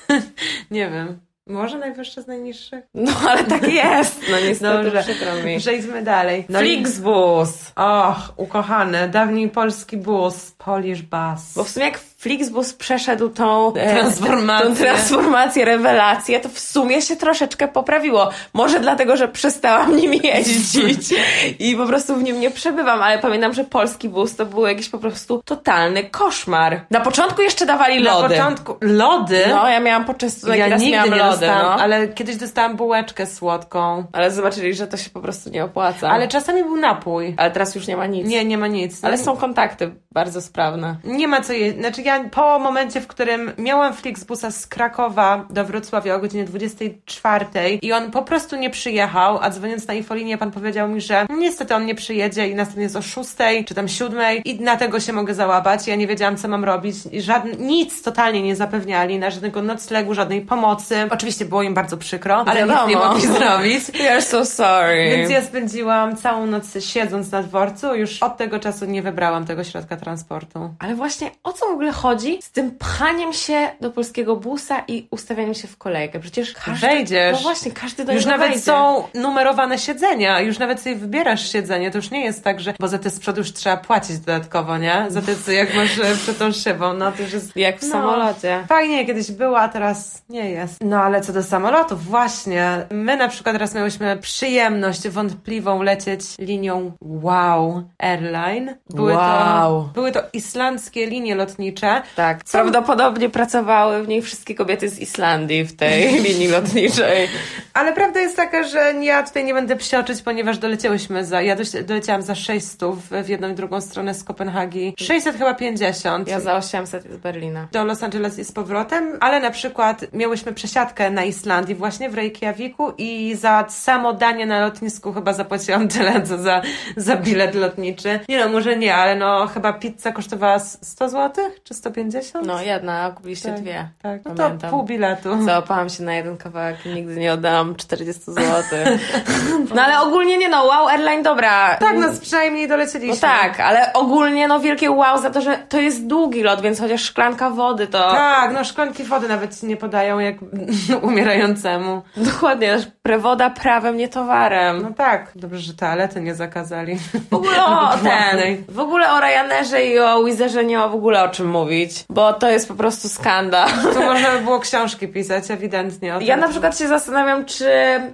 nie 0.71 0.91
wiem. 0.91 1.19
Może 1.47 1.79
najwyższe 1.79 2.23
z 2.23 2.27
najniższych? 2.27 2.85
No 2.95 3.13
ale 3.29 3.45
tak 3.45 3.69
jest. 3.73 4.21
No 4.31 4.37
niestety 4.49 4.85
Dobrze. 4.85 5.03
przykro 5.03 5.35
mi. 5.45 5.59
Przejdźmy 5.59 6.03
dalej. 6.03 6.45
No, 6.49 6.59
Flixbus. 6.59 7.73
Och, 7.77 8.33
ukochany, 8.37 9.09
dawniej 9.09 9.51
polski 9.51 9.97
bus, 9.97 10.51
Polish 10.59 11.03
bus. 11.03 11.55
Bo 11.57 11.65
w 11.65 11.69
sumie 11.69 11.87
jak 11.87 11.99
Flixbus 12.29 12.73
przeszedł 12.73 13.29
tą 13.29 13.75
e, 13.75 13.91
Transformację. 13.91 14.69
tą 14.71 14.77
transformację, 14.77 15.65
rewelację, 15.65 16.41
to 16.41 16.49
w 16.49 16.59
sumie 16.59 17.03
się 17.03 17.17
troszeczkę 17.17 17.69
poprawiło. 17.69 18.31
Może 18.53 18.81
dlatego, 18.81 19.17
że 19.17 19.29
przestałam 19.29 19.97
nim 20.01 20.15
jeździć 20.15 21.15
i 21.59 21.77
po 21.77 21.87
prostu 21.87 22.17
w 22.17 22.23
nim 22.23 22.41
nie 22.41 22.51
przebywam, 22.51 23.03
ale 23.03 23.19
pamiętam, 23.19 23.53
że 23.53 23.65
polski 23.65 24.09
bus 24.09 24.37
to 24.37 24.47
był 24.47 24.67
jakiś 24.67 24.89
po 24.89 24.99
prostu 24.99 25.43
totalny 25.45 26.05
koszmar. 26.05 26.81
Na 26.91 27.01
początku 27.01 27.43
jeszcze 27.43 27.67
dawali 27.67 28.03
Na 28.03 28.15
lody. 28.15 28.35
początku 28.35 28.77
lody? 28.81 29.45
No, 29.49 29.69
ja 29.69 29.81
miałam 29.81 30.05
poczęstunek, 30.05 30.59
ja 30.59 30.69
raz 30.69 30.81
nigdy 30.81 30.97
miałam 30.97 31.11
nie 31.11 31.17
lody, 31.17 31.31
dostałam, 31.31 31.63
no. 31.63 31.73
ale... 31.73 31.97
ale 31.97 32.09
kiedyś 32.09 32.37
dostałam 32.37 32.77
bułeczkę 32.77 33.27
słodką. 33.27 34.05
ale 34.13 34.31
zobaczyli, 34.31 34.75
że 34.75 34.87
to 34.87 34.97
się 34.97 35.11
po 35.11 35.21
prostu 35.21 35.51
nie 35.51 35.65
opłaca. 35.65 36.11
Ale 36.11 36.29
czasami 36.29 36.63
był 36.65 36.77
napój. 36.77 37.35
ale 37.37 37.51
teraz 37.51 37.75
już 37.75 37.87
nie 37.87 37.97
ma 37.97 38.07
nic. 38.07 38.29
Nie, 38.29 38.45
nie 38.45 38.59
ma 38.59 38.67
nic. 38.67 39.05
Ale 39.05 39.19
są 39.19 39.37
kontakty 39.37 39.95
bardzo 40.13 40.41
sprawne. 40.41 40.97
Nie 41.05 41.29
ma 41.29 41.41
co 41.41 41.53
je... 41.53 41.73
Znaczy 41.73 42.03
ja 42.03 42.14
po 42.21 42.59
momencie, 42.59 43.01
w 43.01 43.07
którym 43.07 43.53
miałam 43.59 43.95
Flixbusa 43.95 44.51
z 44.51 44.67
Krakowa 44.67 45.47
do 45.51 45.65
Wrocławia 45.65 46.15
o 46.15 46.19
godzinie 46.19 46.45
24 46.45 47.47
i 47.83 47.93
on 47.93 48.11
po 48.11 48.23
prostu 48.23 48.57
nie 48.57 48.71
przyjechał, 48.71 49.39
a 49.43 49.51
dzwoniąc 49.51 49.87
na 49.87 49.95
infolinię 49.95 50.39
pan 50.39 50.51
powiedział 50.51 50.89
mi, 50.89 51.01
że 51.01 51.27
niestety 51.31 51.75
on 51.75 51.87
nie 51.87 51.95
przyjedzie 51.95 52.49
i 52.49 52.55
następnie 52.55 52.83
jest 52.83 52.97
o 52.97 53.03
6 53.03 53.31
czy 53.67 53.75
tam 53.75 53.89
7 53.89 54.43
i 54.45 54.61
na 54.61 54.77
tego 54.77 55.01
się 55.01 55.13
mogę 55.13 55.35
załapać. 55.35 55.87
Ja 55.87 55.97
nie 55.97 56.07
wiedziałam, 56.07 56.37
co 56.37 56.49
mam 56.49 56.65
robić. 56.65 56.97
Żadn... 57.13 57.49
Nic 57.59 58.03
totalnie 58.03 58.43
nie 58.43 58.57
zapewniali, 58.57 59.19
na 59.19 59.31
żadnego 59.31 59.63
noclegu, 59.63 60.15
żadnej 60.15 60.41
pomocy. 60.41 61.09
Oczywiście 61.11 61.45
było 61.45 61.63
im 61.63 61.75
bardzo 61.75 61.97
przykro, 61.97 62.45
ale 62.47 62.67
nic 62.67 62.89
nie 62.89 62.97
mogli 62.97 63.27
zrobić. 63.39 63.83
Are 64.11 64.23
so 64.23 64.47
sorry. 64.47 65.11
Więc 65.11 65.31
ja 65.31 65.43
spędziłam 65.43 66.17
całą 66.17 66.47
noc 66.47 66.85
siedząc 66.85 67.31
na 67.31 67.43
dworcu. 67.43 67.95
Już 67.95 68.23
od 68.23 68.37
tego 68.37 68.59
czasu 68.59 68.85
nie 68.85 69.03
wybrałam 69.03 69.45
tego 69.45 69.65
środka 69.65 69.97
transportu. 69.97 70.75
Ale 70.79 70.95
właśnie 70.95 71.31
o 71.43 71.53
co 71.53 71.67
w 71.67 71.71
ogóle 71.71 71.93
chodzi 71.93 72.04
z 72.41 72.51
tym 72.51 72.71
pchaniem 72.71 73.33
się 73.33 73.71
do 73.81 73.91
polskiego 73.91 74.37
busa 74.37 74.83
i 74.89 75.09
ustawianiem 75.11 75.55
się 75.55 75.69
w 75.69 75.77
kolejkę? 75.77 76.21
Przecież 76.21 76.53
każdy... 76.53 76.87
Wejdziesz. 76.87 77.33
No 77.33 77.39
właśnie, 77.39 77.73
każdy 77.73 78.05
do 78.05 78.13
Już 78.13 78.27
nawet 78.27 78.49
wejdzie. 78.49 78.63
są 78.63 79.05
numerowane 79.15 79.79
siedzenia, 79.79 80.41
już 80.41 80.59
nawet 80.59 80.81
sobie 80.81 80.97
wybierasz 80.97 81.53
siedzenie. 81.53 81.91
To 81.91 81.99
już 81.99 82.11
nie 82.11 82.25
jest 82.25 82.45
tak, 82.45 82.61
że 82.61 82.75
bo 82.81 82.89
za 82.89 82.99
te 82.99 83.11
z 83.11 83.21
przodu 83.21 83.41
już 83.41 83.53
trzeba 83.53 83.77
płacić 83.77 84.19
dodatkowo, 84.19 84.79
nie? 84.79 85.07
Za 85.09 85.23
te, 85.23 85.37
co 85.37 85.53
jak 85.53 85.75
masz 85.75 85.99
e, 85.99 86.17
przed 86.17 86.39
tą 86.39 86.53
szybą, 86.53 86.93
no 86.95 87.13
to 87.13 87.23
już 87.23 87.33
jest... 87.33 87.57
Jak 87.57 87.79
w 87.81 87.83
no, 87.83 87.89
samolocie. 87.89 88.65
Fajnie 88.69 89.07
kiedyś 89.07 89.33
było, 89.33 89.61
a 89.61 89.69
teraz 89.69 90.23
nie 90.29 90.51
jest. 90.51 90.77
No 90.81 91.03
ale 91.03 91.21
co 91.21 91.33
do 91.33 91.43
samolotów, 91.43 92.05
właśnie. 92.05 92.87
My 92.91 93.17
na 93.17 93.29
przykład 93.29 93.57
raz 93.57 93.75
miałyśmy 93.75 94.17
przyjemność 94.17 95.09
wątpliwą 95.09 95.83
lecieć 95.83 96.21
linią 96.39 96.93
Wow 97.03 97.83
Airline. 98.03 98.77
Były, 98.91 99.13
Wow. 99.13 99.83
to, 99.83 99.91
były 99.95 100.13
to 100.13 100.21
islandzkie 100.33 101.07
linie 101.07 101.35
lotnicze. 101.35 101.94
Tak, 102.17 102.45
Co- 102.45 102.53
prawdopodobnie 102.59 103.29
pracowały 103.31 104.03
w 104.03 104.09
niej 104.09 104.23
wszystkie 104.23 104.55
kobiety 104.55 104.89
z 104.89 104.99
Islandii 104.99 105.65
w 105.65 105.77
tej 105.77 106.09
linii 106.29 106.49
lotniczej. 106.49 107.29
Ale 107.75 107.93
prawda 107.93 108.21
jest 108.21 108.37
taka, 108.37 108.63
że 108.63 108.93
ja 109.01 109.23
tutaj 109.23 109.45
nie 109.45 109.55
będę 109.55 109.77
psioczyć, 109.77 110.23
ponieważ 110.23 110.59
doleciałyśmy 110.59 111.25
za, 111.25 111.43
ja 111.43 111.57
doleciałam 111.85 112.23
za 112.23 112.35
600 112.35 112.81
w 113.25 113.29
jedną 113.29 113.49
i 113.49 113.55
drugą 113.55 113.81
stronę 113.81 114.15
z 114.15 114.25
Kopenhagi. 114.25 114.95
600 114.99 115.37
chyba 115.39 115.55
50. 115.55 116.29
Ja 116.29 116.41
za 116.41 116.57
800 116.57 117.03
z 117.05 117.17
Berlina. 117.17 117.69
do 117.73 117.85
Los 117.85 118.03
Angeles 118.03 118.39
i 118.39 118.45
z 118.45 118.53
powrotem, 118.53 119.17
ale 119.21 119.41
na 119.41 119.51
przykład 119.51 120.05
miałyśmy 120.13 120.53
przesiadkę 120.53 121.11
na 121.11 121.25
Islandii 121.25 121.75
właśnie 121.75 122.11
w 122.11 122.15
Reykjaviku 122.15 122.93
i 122.99 123.35
za 123.41 123.65
samo 123.69 124.13
danie 124.13 124.47
na 124.47 124.61
lotnisku 124.61 125.13
chyba 125.13 125.33
zapłaciłam 125.33 125.89
tyle, 125.89 126.23
co 126.23 126.39
za, 126.39 126.63
za 126.97 127.17
bilet 127.17 127.55
lotniczy. 127.55 128.21
Nie 128.29 128.39
no, 128.39 128.49
może 128.49 128.77
nie, 128.77 128.95
ale 128.95 129.17
no 129.17 129.47
chyba 129.47 129.73
pizza 129.73 130.13
kosztowała 130.13 130.55
s- 130.55 130.79
100 130.83 131.09
zł 131.09 131.45
czy 131.65 131.74
150? 131.75 132.47
No 132.47 132.63
jedna, 132.63 133.03
a 133.03 133.11
kupiliście 133.11 133.49
tak, 133.49 133.61
dwie. 133.61 133.89
Tak, 134.03 134.21
no 134.25 134.35
to 134.35 134.69
pół 134.71 134.83
biletu. 134.83 135.45
Załapałam 135.45 135.89
się 135.89 136.03
na 136.03 136.15
jeden 136.15 136.37
kawałek 136.37 136.87
i 136.87 136.89
nigdy 136.89 137.17
nie 137.17 137.33
oddałam 137.33 137.75
40 137.77 138.23
zł. 138.25 138.63
No 139.75 139.83
ale 139.83 140.01
ogólnie 140.01 140.39
nie 140.39 140.49
no, 140.49 140.65
wow, 140.65 140.89
airline 140.89 141.23
dobra. 141.23 141.77
Tak, 141.77 141.97
no 141.97 142.09
przynajmniej 142.21 142.69
dolecieliśmy. 142.69 143.15
No 143.15 143.21
tak, 143.21 143.61
ale 143.61 143.93
ogólnie 143.93 144.49
no 144.49 144.61
wielkie 144.61 144.91
wow 144.91 145.19
za 145.19 145.31
to, 145.31 145.41
że 145.41 145.59
to 145.69 145.81
jest 145.81 146.07
długi 146.07 146.43
lot, 146.43 146.61
więc 146.61 146.81
chociaż 146.81 147.03
szklanka 147.03 147.51
wody 147.51 147.87
to... 147.87 148.11
Tak, 148.11 148.53
no 148.53 148.65
szklanki 148.65 149.05
wody 149.05 149.29
nawet 149.29 149.63
nie 149.63 149.77
podają 149.77 150.19
jak 150.19 150.37
umierającemu. 151.03 152.03
Dokładnie, 152.17 152.79
prewoda 153.03 153.51
prawem, 153.51 153.97
nie 153.97 154.09
towarem. 154.09 154.83
No 154.83 154.91
tak, 154.97 155.33
dobrze, 155.35 155.59
że 155.59 155.75
toalety 155.75 156.21
nie 156.21 156.35
zakazali. 156.35 156.99
W 157.31 157.35
ogóle 157.35 157.65
o 157.65 157.89
ten, 158.05 158.65
w 158.69 158.81
ogóle 158.81 159.13
o 159.13 159.21
Ryanerze 159.21 159.85
i 159.85 159.99
o 159.99 160.25
Wizerze 160.25 160.65
nie 160.65 160.79
ma 160.79 160.89
w 160.89 160.95
ogóle 160.95 161.25
o 161.25 161.29
czym 161.29 161.51
mówić, 161.51 161.64
bo 162.11 162.33
to 162.33 162.51
jest 162.51 162.69
po 162.69 162.75
prostu 162.75 163.09
skandal. 163.09 163.69
Tu 163.95 164.03
można 164.13 164.31
by 164.31 164.39
było 164.39 164.61
książki 164.61 165.09
pisać, 165.09 165.51
ewidentnie. 165.51 166.17
O 166.17 166.21
Ja 166.21 166.37
na 166.37 166.49
przykład 166.49 166.79
się 166.79 166.89
zastanawiam, 166.89 167.45
czy 167.45 167.71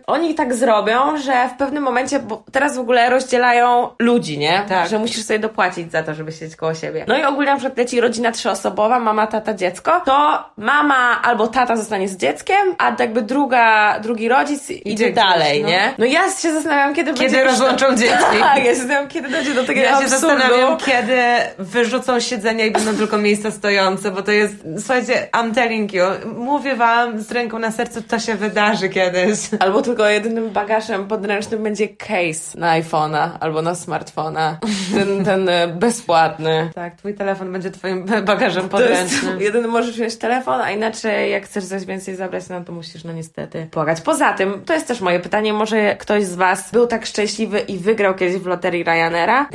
oni 0.07 0.35
tak 0.35 0.55
zrobią, 0.55 1.17
że 1.17 1.49
w 1.55 1.59
pewnym 1.59 1.83
momencie, 1.83 2.19
bo 2.19 2.43
teraz 2.53 2.77
w 2.77 2.81
ogóle 2.81 3.11
rozdzielają 3.11 3.89
ludzi, 3.99 4.39
nie? 4.39 4.65
Tak. 4.69 4.89
Że 4.89 4.99
musisz 4.99 5.25
sobie 5.25 5.39
dopłacić 5.39 5.93
za 5.93 6.03
to, 6.03 6.15
żeby 6.15 6.33
siedzieć 6.33 6.57
koło 6.57 6.75
siebie. 6.75 7.05
No 7.09 7.19
i 7.19 7.25
ogólnie 7.25 7.51
na 7.51 7.57
przykład 7.57 7.79
leci 7.79 8.01
rodzina 8.01 8.33
trzyosobowa, 8.33 8.99
mama, 9.01 9.27
tata, 9.27 9.55
dziecko, 9.55 10.01
to 10.05 10.45
mama 10.57 11.23
albo 11.23 11.47
tata 11.47 11.77
zostanie 11.77 12.09
z 12.09 12.17
dzieckiem, 12.17 12.75
a 12.79 12.97
jakby 12.99 13.23
druga, 13.23 13.99
drugi 14.01 14.29
rodzic 14.29 14.71
idzie, 14.71 14.83
gdzieś, 14.85 15.15
dalej, 15.15 15.63
no. 15.63 15.69
nie? 15.69 15.95
No 15.99 16.05
ja 16.05 16.21
się 16.31 16.53
zastanawiam, 16.53 16.95
kiedy 16.95 17.11
Kiedy 17.15 17.25
będzie... 17.25 17.45
rozłączą 17.45 17.97
dzieci. 17.97 18.11
Tak, 18.41 18.65
ja 18.65 18.71
się 18.71 18.75
zastanawiam, 18.77 19.09
kiedy 19.09 19.29
dojdzie 19.29 19.55
do 19.55 19.61
takiego 19.65 19.81
Ja 19.81 19.99
się 19.99 20.05
absurdu. 20.05 20.27
zastanawiam, 20.29 20.77
kiedy 20.77 21.23
wyrzucą 21.59 22.21
siedzenia 22.21 22.65
i 22.67 22.71
będą 22.71 22.97
tylko 22.97 23.19
miejsca 23.19 23.40
stojące, 23.51 24.11
bo 24.11 24.23
to 24.23 24.33
jest, 24.33 24.55
słuchajcie, 24.79 25.29
I'm 25.33 25.55
telling 25.55 25.93
you, 25.93 26.05
mówię 26.37 26.77
wam 26.77 27.21
z 27.21 27.33
ręką 27.33 27.59
na 27.59 27.71
sercu, 27.71 28.03
to 28.03 28.19
się 28.19 28.35
wydarzy 28.35 28.89
kiedyś. 28.89 29.39
Albo 29.61 29.83
tylko 29.83 30.09
jedynym 30.09 30.51
bagażem 30.51 31.09
podręcznym 31.09 31.63
będzie 31.63 31.89
case 31.89 32.59
na 32.59 32.81
iPhone'a 32.81 33.29
albo 33.41 33.63
na 33.63 33.75
smartfona. 33.75 34.59
Ten, 34.95 35.25
ten 35.25 35.49
e, 35.49 35.69
bezpłatny. 35.69 36.71
Tak, 36.75 36.95
twój 36.95 37.15
telefon 37.15 37.53
będzie 37.53 37.71
twoim 37.71 38.07
bagażem 38.25 38.63
To 38.63 38.69
podręcznym. 38.69 39.41
jedyny 39.51 39.69
możesz 39.69 39.95
wziąć 39.95 40.17
telefon, 40.17 40.61
a 40.61 40.71
inaczej 40.71 41.31
jak 41.31 41.45
chcesz 41.45 41.65
coś 41.65 41.85
więcej 41.85 42.17
zabrać, 42.17 42.49
no 42.49 42.61
to 42.65 42.73
musisz 42.73 43.05
no 43.05 43.13
niestety 43.13 43.67
płakać. 43.71 44.01
Poza 44.01 44.33
tym, 44.33 44.63
to 44.67 44.75
jest 44.75 44.89
też 44.89 45.01
moje 45.01 45.21
pytanie, 45.21 45.53
może 45.53 45.97
ktoś 45.97 46.25
z 46.25 46.35
Was 46.35 46.73
był 46.73 46.87
tak 46.87 47.07
szczęśliwy 47.07 47.59
i 47.59 47.79
wygrał 47.79 48.15
kiedyś 48.15 48.37
w 48.37 48.47
loterii 48.47 48.85
Ryanaira? 48.85 49.49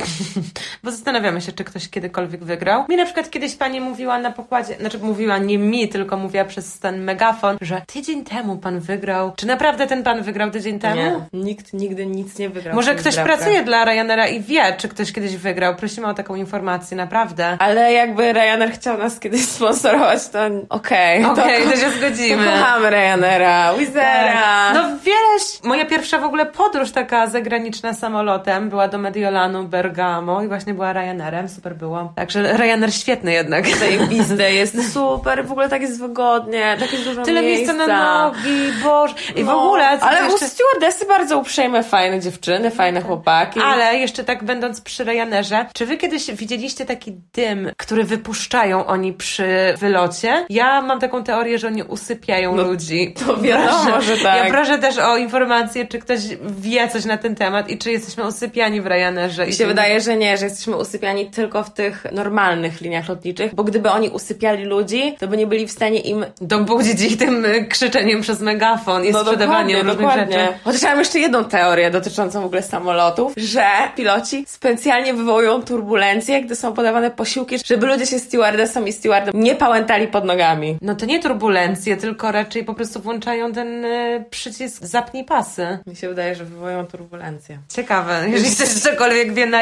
Bo 0.82 0.90
zastanawiamy 0.90 1.40
się, 1.40 1.52
czy 1.52 1.64
ktoś 1.64 1.88
kiedykolwiek 1.88 2.44
wygrał. 2.44 2.84
Mi 2.88 2.96
na 2.96 3.04
przykład 3.04 3.30
kiedyś 3.30 3.54
pani 3.54 3.75
mówiła 3.80 4.18
na 4.18 4.32
pokładzie, 4.32 4.74
znaczy 4.80 4.98
mówiła 4.98 5.38
nie 5.38 5.58
mi, 5.58 5.88
tylko 5.88 6.16
mówiła 6.16 6.44
przez 6.44 6.78
ten 6.78 7.04
megafon, 7.04 7.56
że 7.60 7.82
tydzień 7.86 8.24
temu 8.24 8.56
pan 8.56 8.80
wygrał. 8.80 9.32
Czy 9.36 9.46
naprawdę 9.46 9.86
ten 9.86 10.02
pan 10.02 10.22
wygrał 10.22 10.50
tydzień 10.50 10.78
temu? 10.78 11.02
Nie, 11.32 11.40
nikt 11.40 11.72
nigdy 11.72 12.06
nic 12.06 12.38
nie 12.38 12.48
wygrał. 12.48 12.74
Może 12.74 12.94
ktoś 12.94 13.16
pracuje 13.16 13.62
dla 13.62 13.84
Ryanaira 13.84 14.26
i 14.26 14.40
wie, 14.40 14.76
czy 14.78 14.88
ktoś 14.88 15.12
kiedyś 15.12 15.36
wygrał. 15.36 15.76
Prosimy 15.76 16.06
o 16.06 16.14
taką 16.14 16.34
informację, 16.34 16.96
naprawdę. 16.96 17.56
Ale 17.58 17.92
jakby 17.92 18.32
Ryanair 18.32 18.72
chciał 18.72 18.98
nas 18.98 19.20
kiedyś 19.20 19.44
sponsorować, 19.48 20.28
to 20.28 20.38
okej. 20.68 21.24
Okej, 21.24 21.64
to, 21.64 21.70
to 21.70 21.76
się 21.76 21.90
zgodzimy. 21.90 22.44
To 22.44 22.50
kochamy 22.50 22.90
Ryanaira, 22.90 23.74
Wizera. 23.74 24.72
No 24.74 24.82
wiele... 25.04 25.26
Moja 25.64 25.86
pierwsza 25.86 26.18
w 26.18 26.24
ogóle 26.24 26.46
podróż 26.46 26.90
taka 26.90 27.26
zagraniczna 27.26 27.94
samolotem 27.94 28.68
była 28.68 28.88
do 28.88 28.98
Mediolanu, 28.98 29.64
Bergamo 29.64 30.42
i 30.42 30.48
właśnie 30.48 30.74
była 30.74 30.92
Ryanairem, 30.92 31.48
super 31.48 31.74
było. 31.74 32.12
Także 32.16 32.56
Ryanair 32.56 32.94
świetny 32.94 33.32
jednak. 33.32 33.65
Zajebiste, 33.74 34.52
jest 34.52 34.92
super, 34.92 35.46
w 35.46 35.52
ogóle 35.52 35.68
tak 35.68 35.82
jest 35.82 36.00
wygodnie, 36.00 36.76
tak 36.80 36.92
jest 36.92 37.04
dużo 37.04 37.22
Tyle 37.22 37.42
miejsca 37.42 37.72
na 37.72 37.86
nogi, 37.86 38.72
boże. 38.84 39.14
I 39.36 39.42
w 39.42 39.46
No, 39.46 39.62
ogóle... 39.66 39.98
co 39.98 40.06
Ale 40.06 40.20
jeszcze... 40.30 40.46
u 40.46 40.48
stewardessy 40.48 41.06
bardzo 41.06 41.38
uprzejme, 41.38 41.82
fajne 41.82 42.20
dziewczyny, 42.20 42.70
fajne 42.70 43.02
chłopaki. 43.02 43.60
Ale 43.60 43.96
jeszcze 43.96 44.24
tak 44.24 44.44
będąc 44.44 44.80
przy 44.80 45.04
Ryanerze, 45.04 45.66
czy 45.74 45.86
wy 45.86 45.96
kiedyś 45.96 46.30
widzieliście 46.30 46.84
taki 46.86 47.12
dym, 47.34 47.70
który 47.76 48.04
wypuszczają 48.04 48.86
oni 48.86 49.12
przy 49.12 49.46
wylocie? 49.78 50.46
Ja 50.48 50.82
mam 50.82 51.00
taką 51.00 51.24
teorię, 51.24 51.58
że 51.58 51.66
oni 51.66 51.82
usypiają 51.82 52.56
ludzi. 52.56 53.14
to 53.26 53.36
wiadomo, 53.36 54.00
że 54.00 54.16
tak. 54.16 54.44
Ja 54.44 54.50
proszę 54.50 54.78
też 54.78 54.98
o 54.98 55.16
informację, 55.16 55.86
czy 55.86 55.98
ktoś 55.98 56.18
wie 56.58 56.88
coś 56.88 57.04
na 57.04 57.16
ten 57.16 57.34
temat 57.34 57.70
i 57.70 57.78
czy 57.78 57.90
jesteśmy 57.92 58.26
usypiani 58.26 58.80
w 58.80 58.86
Ryanerze. 58.86 59.42
Mi 59.44 59.50
I 59.50 59.52
się 59.52 59.58
tym- 59.58 59.68
wydaje, 59.68 60.00
że 60.00 60.16
nie, 60.16 60.36
że 60.36 60.44
jesteśmy 60.44 60.76
usypiani 60.76 61.26
tylko 61.30 61.62
w 61.64 61.70
tych 61.72 62.06
normalnych 62.12 62.80
liniach 62.80 63.08
lotniczych, 63.08 63.54
bo 63.56 63.64
gdyby 63.64 63.90
oni 63.90 64.08
usypiali 64.08 64.64
ludzi, 64.64 65.16
to 65.18 65.28
by 65.28 65.36
nie 65.36 65.46
byli 65.46 65.66
w 65.66 65.70
stanie 65.70 66.00
im 66.00 66.24
Dobudzić 66.40 67.00
ich 67.02 67.16
tym 67.18 67.44
y, 67.44 67.64
krzyczeniem 67.66 68.20
przez 68.20 68.40
megafon 68.40 69.04
i 69.04 69.12
sprzedawaniem 69.14 69.36
No 69.36 69.44
dokładnie, 69.46 69.76
różnych 69.76 69.96
dokładnie. 69.96 70.38
rzeczy. 70.38 70.52
Chociaż 70.64 70.82
ja 70.82 70.88
mam 70.90 70.98
jeszcze 70.98 71.18
jedną 71.18 71.44
teorię 71.44 71.90
dotyczącą 71.90 72.42
w 72.42 72.44
ogóle 72.44 72.62
samolotów, 72.62 73.32
że 73.36 73.66
piloci 73.96 74.44
specjalnie 74.48 75.14
wywołują 75.14 75.62
turbulencje, 75.62 76.42
gdy 76.42 76.56
są 76.56 76.72
podawane 76.72 77.10
posiłki, 77.10 77.56
żeby 77.64 77.86
ludzie 77.86 78.06
się 78.06 78.18
stewardessom 78.18 78.88
i 78.88 78.92
stewardem 78.92 79.42
nie 79.42 79.54
pałętali 79.54 80.08
pod 80.08 80.24
nogami. 80.24 80.76
No 80.82 80.94
to 80.94 81.06
nie 81.06 81.22
turbulencje, 81.22 81.96
tylko 81.96 82.32
raczej 82.32 82.64
po 82.64 82.74
prostu 82.74 83.00
włączają 83.00 83.52
ten 83.52 83.84
y, 83.84 84.24
przycisk 84.30 84.84
zapnij 84.84 85.24
pasy. 85.24 85.78
Mi 85.86 85.96
się 85.96 86.08
wydaje, 86.08 86.34
że 86.34 86.44
wywołują 86.44 86.86
turbulencje. 86.86 87.58
Ciekawe, 87.76 88.24
jeżeli 88.28 88.54
ktoś 88.56 88.68
cokolwiek 88.68 89.34
wie 89.34 89.46
na 89.46 89.60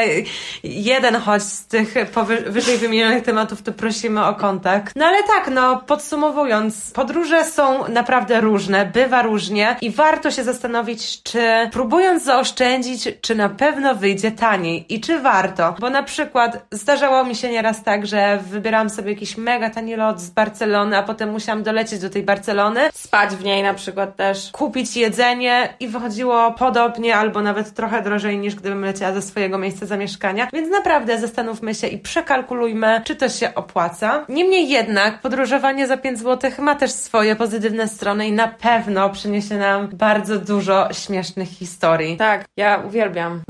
jeden 0.63 1.15
choć 1.15 1.43
z 1.43 1.67
tych 1.67 1.93
powy- 2.13 2.43
wyżej 2.49 2.77
wymienionych 2.77 3.23
tematów, 3.23 3.61
to 3.61 3.71
prosimy 3.85 4.25
o 4.25 4.33
kontakt. 4.35 4.95
No 4.95 5.05
ale 5.05 5.23
tak, 5.23 5.49
no 5.51 5.81
podsumowując, 5.87 6.91
podróże 6.91 7.45
są 7.45 7.87
naprawdę 7.87 8.41
różne, 8.41 8.85
bywa 8.85 9.21
różnie 9.21 9.75
i 9.81 9.91
warto 9.91 10.31
się 10.31 10.43
zastanowić, 10.43 11.23
czy 11.23 11.69
próbując 11.71 12.23
zaoszczędzić, 12.23 13.09
czy 13.21 13.35
na 13.35 13.49
pewno 13.49 13.95
wyjdzie 13.95 14.31
taniej 14.31 14.93
i 14.93 15.01
czy 15.01 15.19
warto. 15.19 15.75
Bo 15.79 15.89
na 15.89 16.03
przykład 16.03 16.65
zdarzało 16.71 17.23
mi 17.23 17.35
się 17.35 17.49
nieraz 17.49 17.83
tak, 17.83 18.07
że 18.07 18.39
wybierałam 18.49 18.89
sobie 18.89 19.11
jakiś 19.11 19.37
mega 19.37 19.69
tani 19.69 19.95
lot 19.95 20.21
z 20.21 20.29
Barcelony, 20.29 20.97
a 20.97 21.03
potem 21.03 21.31
musiałam 21.31 21.63
dolecieć 21.63 21.99
do 21.99 22.09
tej 22.09 22.23
Barcelony, 22.23 22.81
Spać 22.93 23.35
w 23.35 23.43
niej 23.43 23.63
na 23.63 23.73
przykład 23.73 24.15
też. 24.15 24.51
kupić 24.51 24.97
jedzenie 24.97 25.73
i 25.79 25.87
wychodziło 25.87 26.51
podobnie 26.51 27.17
albo 27.17 27.41
nawet 27.41 27.73
trochę 27.73 28.01
drożej 28.01 28.37
niż 28.37 28.55
gdybym 28.55 28.85
leciała 28.85 29.13
ze 29.13 29.21
swojego 29.21 29.57
miejsca 29.57 29.85
zamieszkania. 29.85 30.47
Więc 30.53 30.71
naprawdę 30.71 31.19
zastanówmy 31.19 31.75
się 31.75 31.87
i 31.87 31.97
przekalkulujmy, 31.97 33.01
czy 33.03 33.15
to 33.15 33.29
się 33.29 33.55
opłaca. 33.55 33.74
Niemniej 34.29 34.69
jednak 34.69 35.19
podróżowanie 35.21 35.87
za 35.87 35.97
5 35.97 36.19
zł 36.19 36.51
ma 36.59 36.75
też 36.75 36.91
swoje 36.91 37.35
pozytywne 37.35 37.87
strony 37.87 38.27
i 38.27 38.31
na 38.31 38.47
pewno 38.47 39.09
przyniesie 39.09 39.57
nam 39.57 39.87
bardzo 39.93 40.39
dużo 40.39 40.93
śmiesznych 40.93 41.49
historii. 41.49 42.17
Tak, 42.17 42.45
ja 42.57 42.81
uwielbiam. 42.87 43.41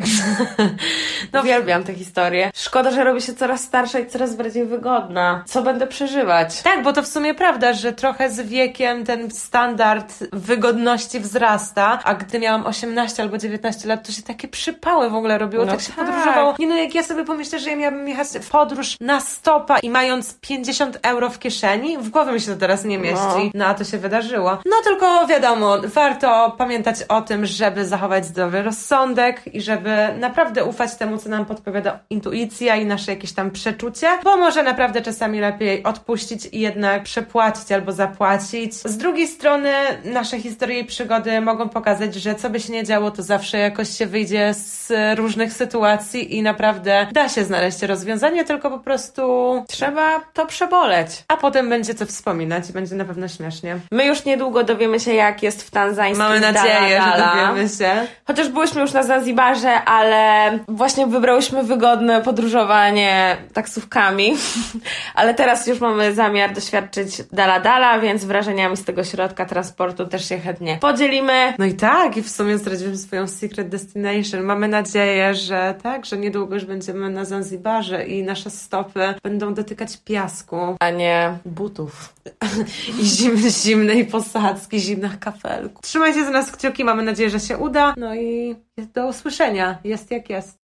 No, 1.33 1.41
uwielbiam 1.41 1.83
te 1.83 1.93
historie. 1.93 2.51
Szkoda, 2.55 2.91
że 2.91 3.03
robi 3.03 3.21
się 3.21 3.33
coraz 3.33 3.61
starsza 3.61 3.99
i 3.99 4.07
coraz 4.07 4.35
bardziej 4.35 4.65
wygodna. 4.65 5.43
Co 5.47 5.61
będę 5.61 5.87
przeżywać? 5.87 6.61
Tak, 6.61 6.83
bo 6.83 6.93
to 6.93 7.03
w 7.03 7.07
sumie 7.07 7.33
prawda, 7.33 7.73
że 7.73 7.93
trochę 7.93 8.29
z 8.29 8.41
wiekiem 8.41 9.05
ten 9.05 9.31
standard 9.31 10.13
wygodności 10.33 11.19
wzrasta, 11.19 11.99
a 12.03 12.13
gdy 12.15 12.39
miałam 12.39 12.65
18 12.65 13.23
albo 13.23 13.37
19 13.37 13.87
lat, 13.87 14.07
to 14.07 14.11
się 14.11 14.21
takie 14.21 14.47
przypały 14.47 15.09
w 15.09 15.15
ogóle 15.15 15.37
robiło, 15.37 15.65
No 15.65 15.71
tak 15.71 15.81
się 15.81 15.93
tak. 15.93 16.05
podróżowało. 16.05 16.55
Nie 16.59 16.67
no, 16.67 16.75
jak 16.75 16.95
ja 16.95 17.03
sobie 17.03 17.25
pomyślę, 17.25 17.59
że 17.59 17.69
ja 17.69 17.75
miałabym 17.75 18.07
jechać 18.07 18.27
w 18.27 18.49
podróż 18.49 18.95
na 19.01 19.21
stopa 19.21 19.79
i 19.79 19.89
mając 20.05 20.39
50 20.39 20.99
euro 21.03 21.29
w 21.29 21.39
kieszeni, 21.39 21.97
w 21.97 22.09
głowie 22.09 22.31
mi 22.31 22.41
się 22.41 22.51
to 22.51 22.57
teraz 22.57 22.85
nie 22.85 22.97
mieści. 22.97 23.51
No, 23.53 23.65
a 23.65 23.73
to 23.73 23.83
się 23.83 23.97
wydarzyło. 23.97 24.51
No 24.65 24.75
tylko 24.83 25.27
wiadomo, 25.27 25.77
warto 25.83 26.55
pamiętać 26.57 27.03
o 27.09 27.21
tym, 27.21 27.45
żeby 27.45 27.85
zachować 27.85 28.25
zdrowy 28.25 28.63
rozsądek 28.63 29.55
i 29.55 29.61
żeby 29.61 29.95
naprawdę 30.19 30.65
ufać 30.65 30.95
temu, 30.95 31.17
co 31.17 31.29
nam 31.29 31.45
podpowiada 31.45 31.99
intuicja 32.09 32.75
i 32.75 32.85
nasze 32.85 33.11
jakieś 33.11 33.33
tam 33.33 33.51
przeczucie, 33.51 34.07
bo 34.23 34.37
może 34.37 34.63
naprawdę 34.63 35.01
czasami 35.01 35.39
lepiej 35.39 35.83
odpuścić 35.83 36.45
i 36.51 36.59
jednak 36.59 37.03
przepłacić 37.03 37.71
albo 37.71 37.91
zapłacić. 37.91 38.73
Z 38.73 38.97
drugiej 38.97 39.27
strony 39.27 39.73
nasze 40.03 40.39
historie 40.39 40.79
i 40.79 40.85
przygody 40.85 41.41
mogą 41.41 41.69
pokazać, 41.69 42.15
że 42.15 42.35
co 42.35 42.49
by 42.49 42.59
się 42.59 42.73
nie 42.73 42.83
działo, 42.83 43.11
to 43.11 43.23
zawsze 43.23 43.57
jakoś 43.57 43.89
się 43.89 44.05
wyjdzie 44.05 44.53
z 44.53 44.91
różnych 45.17 45.53
sytuacji 45.53 46.37
i 46.37 46.41
naprawdę 46.41 47.07
da 47.11 47.29
się 47.29 47.43
znaleźć 47.43 47.81
rozwiązanie, 47.81 48.43
tylko 48.45 48.69
po 48.69 48.79
prostu 48.79 49.25
Trzeba 49.67 49.94
to 50.33 50.45
przeboleć. 50.45 51.23
a 51.27 51.37
potem 51.37 51.69
będzie 51.69 51.93
co 51.95 52.05
wspominać 52.05 52.69
i 52.69 52.73
będzie 52.73 52.95
na 52.95 53.05
pewno 53.05 53.27
śmiesznie. 53.27 53.77
My 53.91 54.05
już 54.05 54.25
niedługo 54.25 54.63
dowiemy 54.63 54.99
się, 54.99 55.13
jak 55.13 55.43
jest 55.43 55.63
w 55.63 55.71
tanzańskim 55.71 56.17
Mamy 56.17 56.39
nadzieję, 56.39 56.99
Dala 56.99 57.11
że 57.11 57.17
Dala. 57.17 57.47
dowiemy 57.47 57.69
się. 57.69 58.07
Chociaż 58.27 58.49
byłyśmy 58.49 58.81
już 58.81 58.93
na 58.93 59.03
Zanzibarze, 59.03 59.83
ale 59.83 60.51
właśnie 60.67 61.07
wybrałyśmy 61.07 61.63
wygodne 61.63 62.21
podróżowanie 62.21 63.37
taksówkami. 63.53 64.33
ale 65.15 65.33
teraz 65.33 65.67
już 65.67 65.79
mamy 65.79 66.13
zamiar 66.13 66.53
doświadczyć 66.53 67.23
Dala 67.31 67.59
Dala, 67.59 67.99
więc 67.99 68.25
wrażeniami 68.25 68.77
z 68.77 68.85
tego 68.85 69.03
środka 69.03 69.45
transportu 69.45 70.05
też 70.05 70.29
się 70.29 70.37
chętnie 70.39 70.77
podzielimy. 70.81 71.53
No 71.59 71.65
i 71.65 71.73
tak, 71.73 72.17
i 72.17 72.21
w 72.21 72.29
sumie 72.29 72.57
zdradziłem 72.57 72.97
swoją 72.97 73.27
secret 73.27 73.69
destination. 73.69 74.43
Mamy 74.43 74.67
nadzieję, 74.67 75.33
że 75.33 75.75
tak, 75.83 76.05
że 76.05 76.17
niedługo 76.17 76.55
już 76.55 76.65
będziemy 76.65 77.09
na 77.09 77.25
Zanzibarze 77.25 78.05
i 78.05 78.23
nasze 78.23 78.49
stopy 78.49 79.13
będą 79.23 79.53
dotykać 79.53 79.84
piasku 79.97 80.57
A 80.79 80.89
nie 80.89 81.37
butów. 81.45 82.13
i 83.01 83.05
zim, 83.05 83.37
zimnej 83.37 84.05
posadzki, 84.05 84.79
zimnych 84.79 85.19
kafelków. 85.19 85.81
Trzymajcie 85.85 86.25
za 86.25 86.31
nas 86.31 86.51
kciuki, 86.51 86.83
mamy 86.83 87.03
nadzieję, 87.03 87.29
że 87.29 87.39
się 87.39 87.57
uda. 87.57 87.93
No 87.97 88.15
i 88.15 88.55
do 88.93 89.07
usłyszenia. 89.07 89.77
Jest 89.83 90.11
jak 90.11 90.29
jest. 90.29 90.64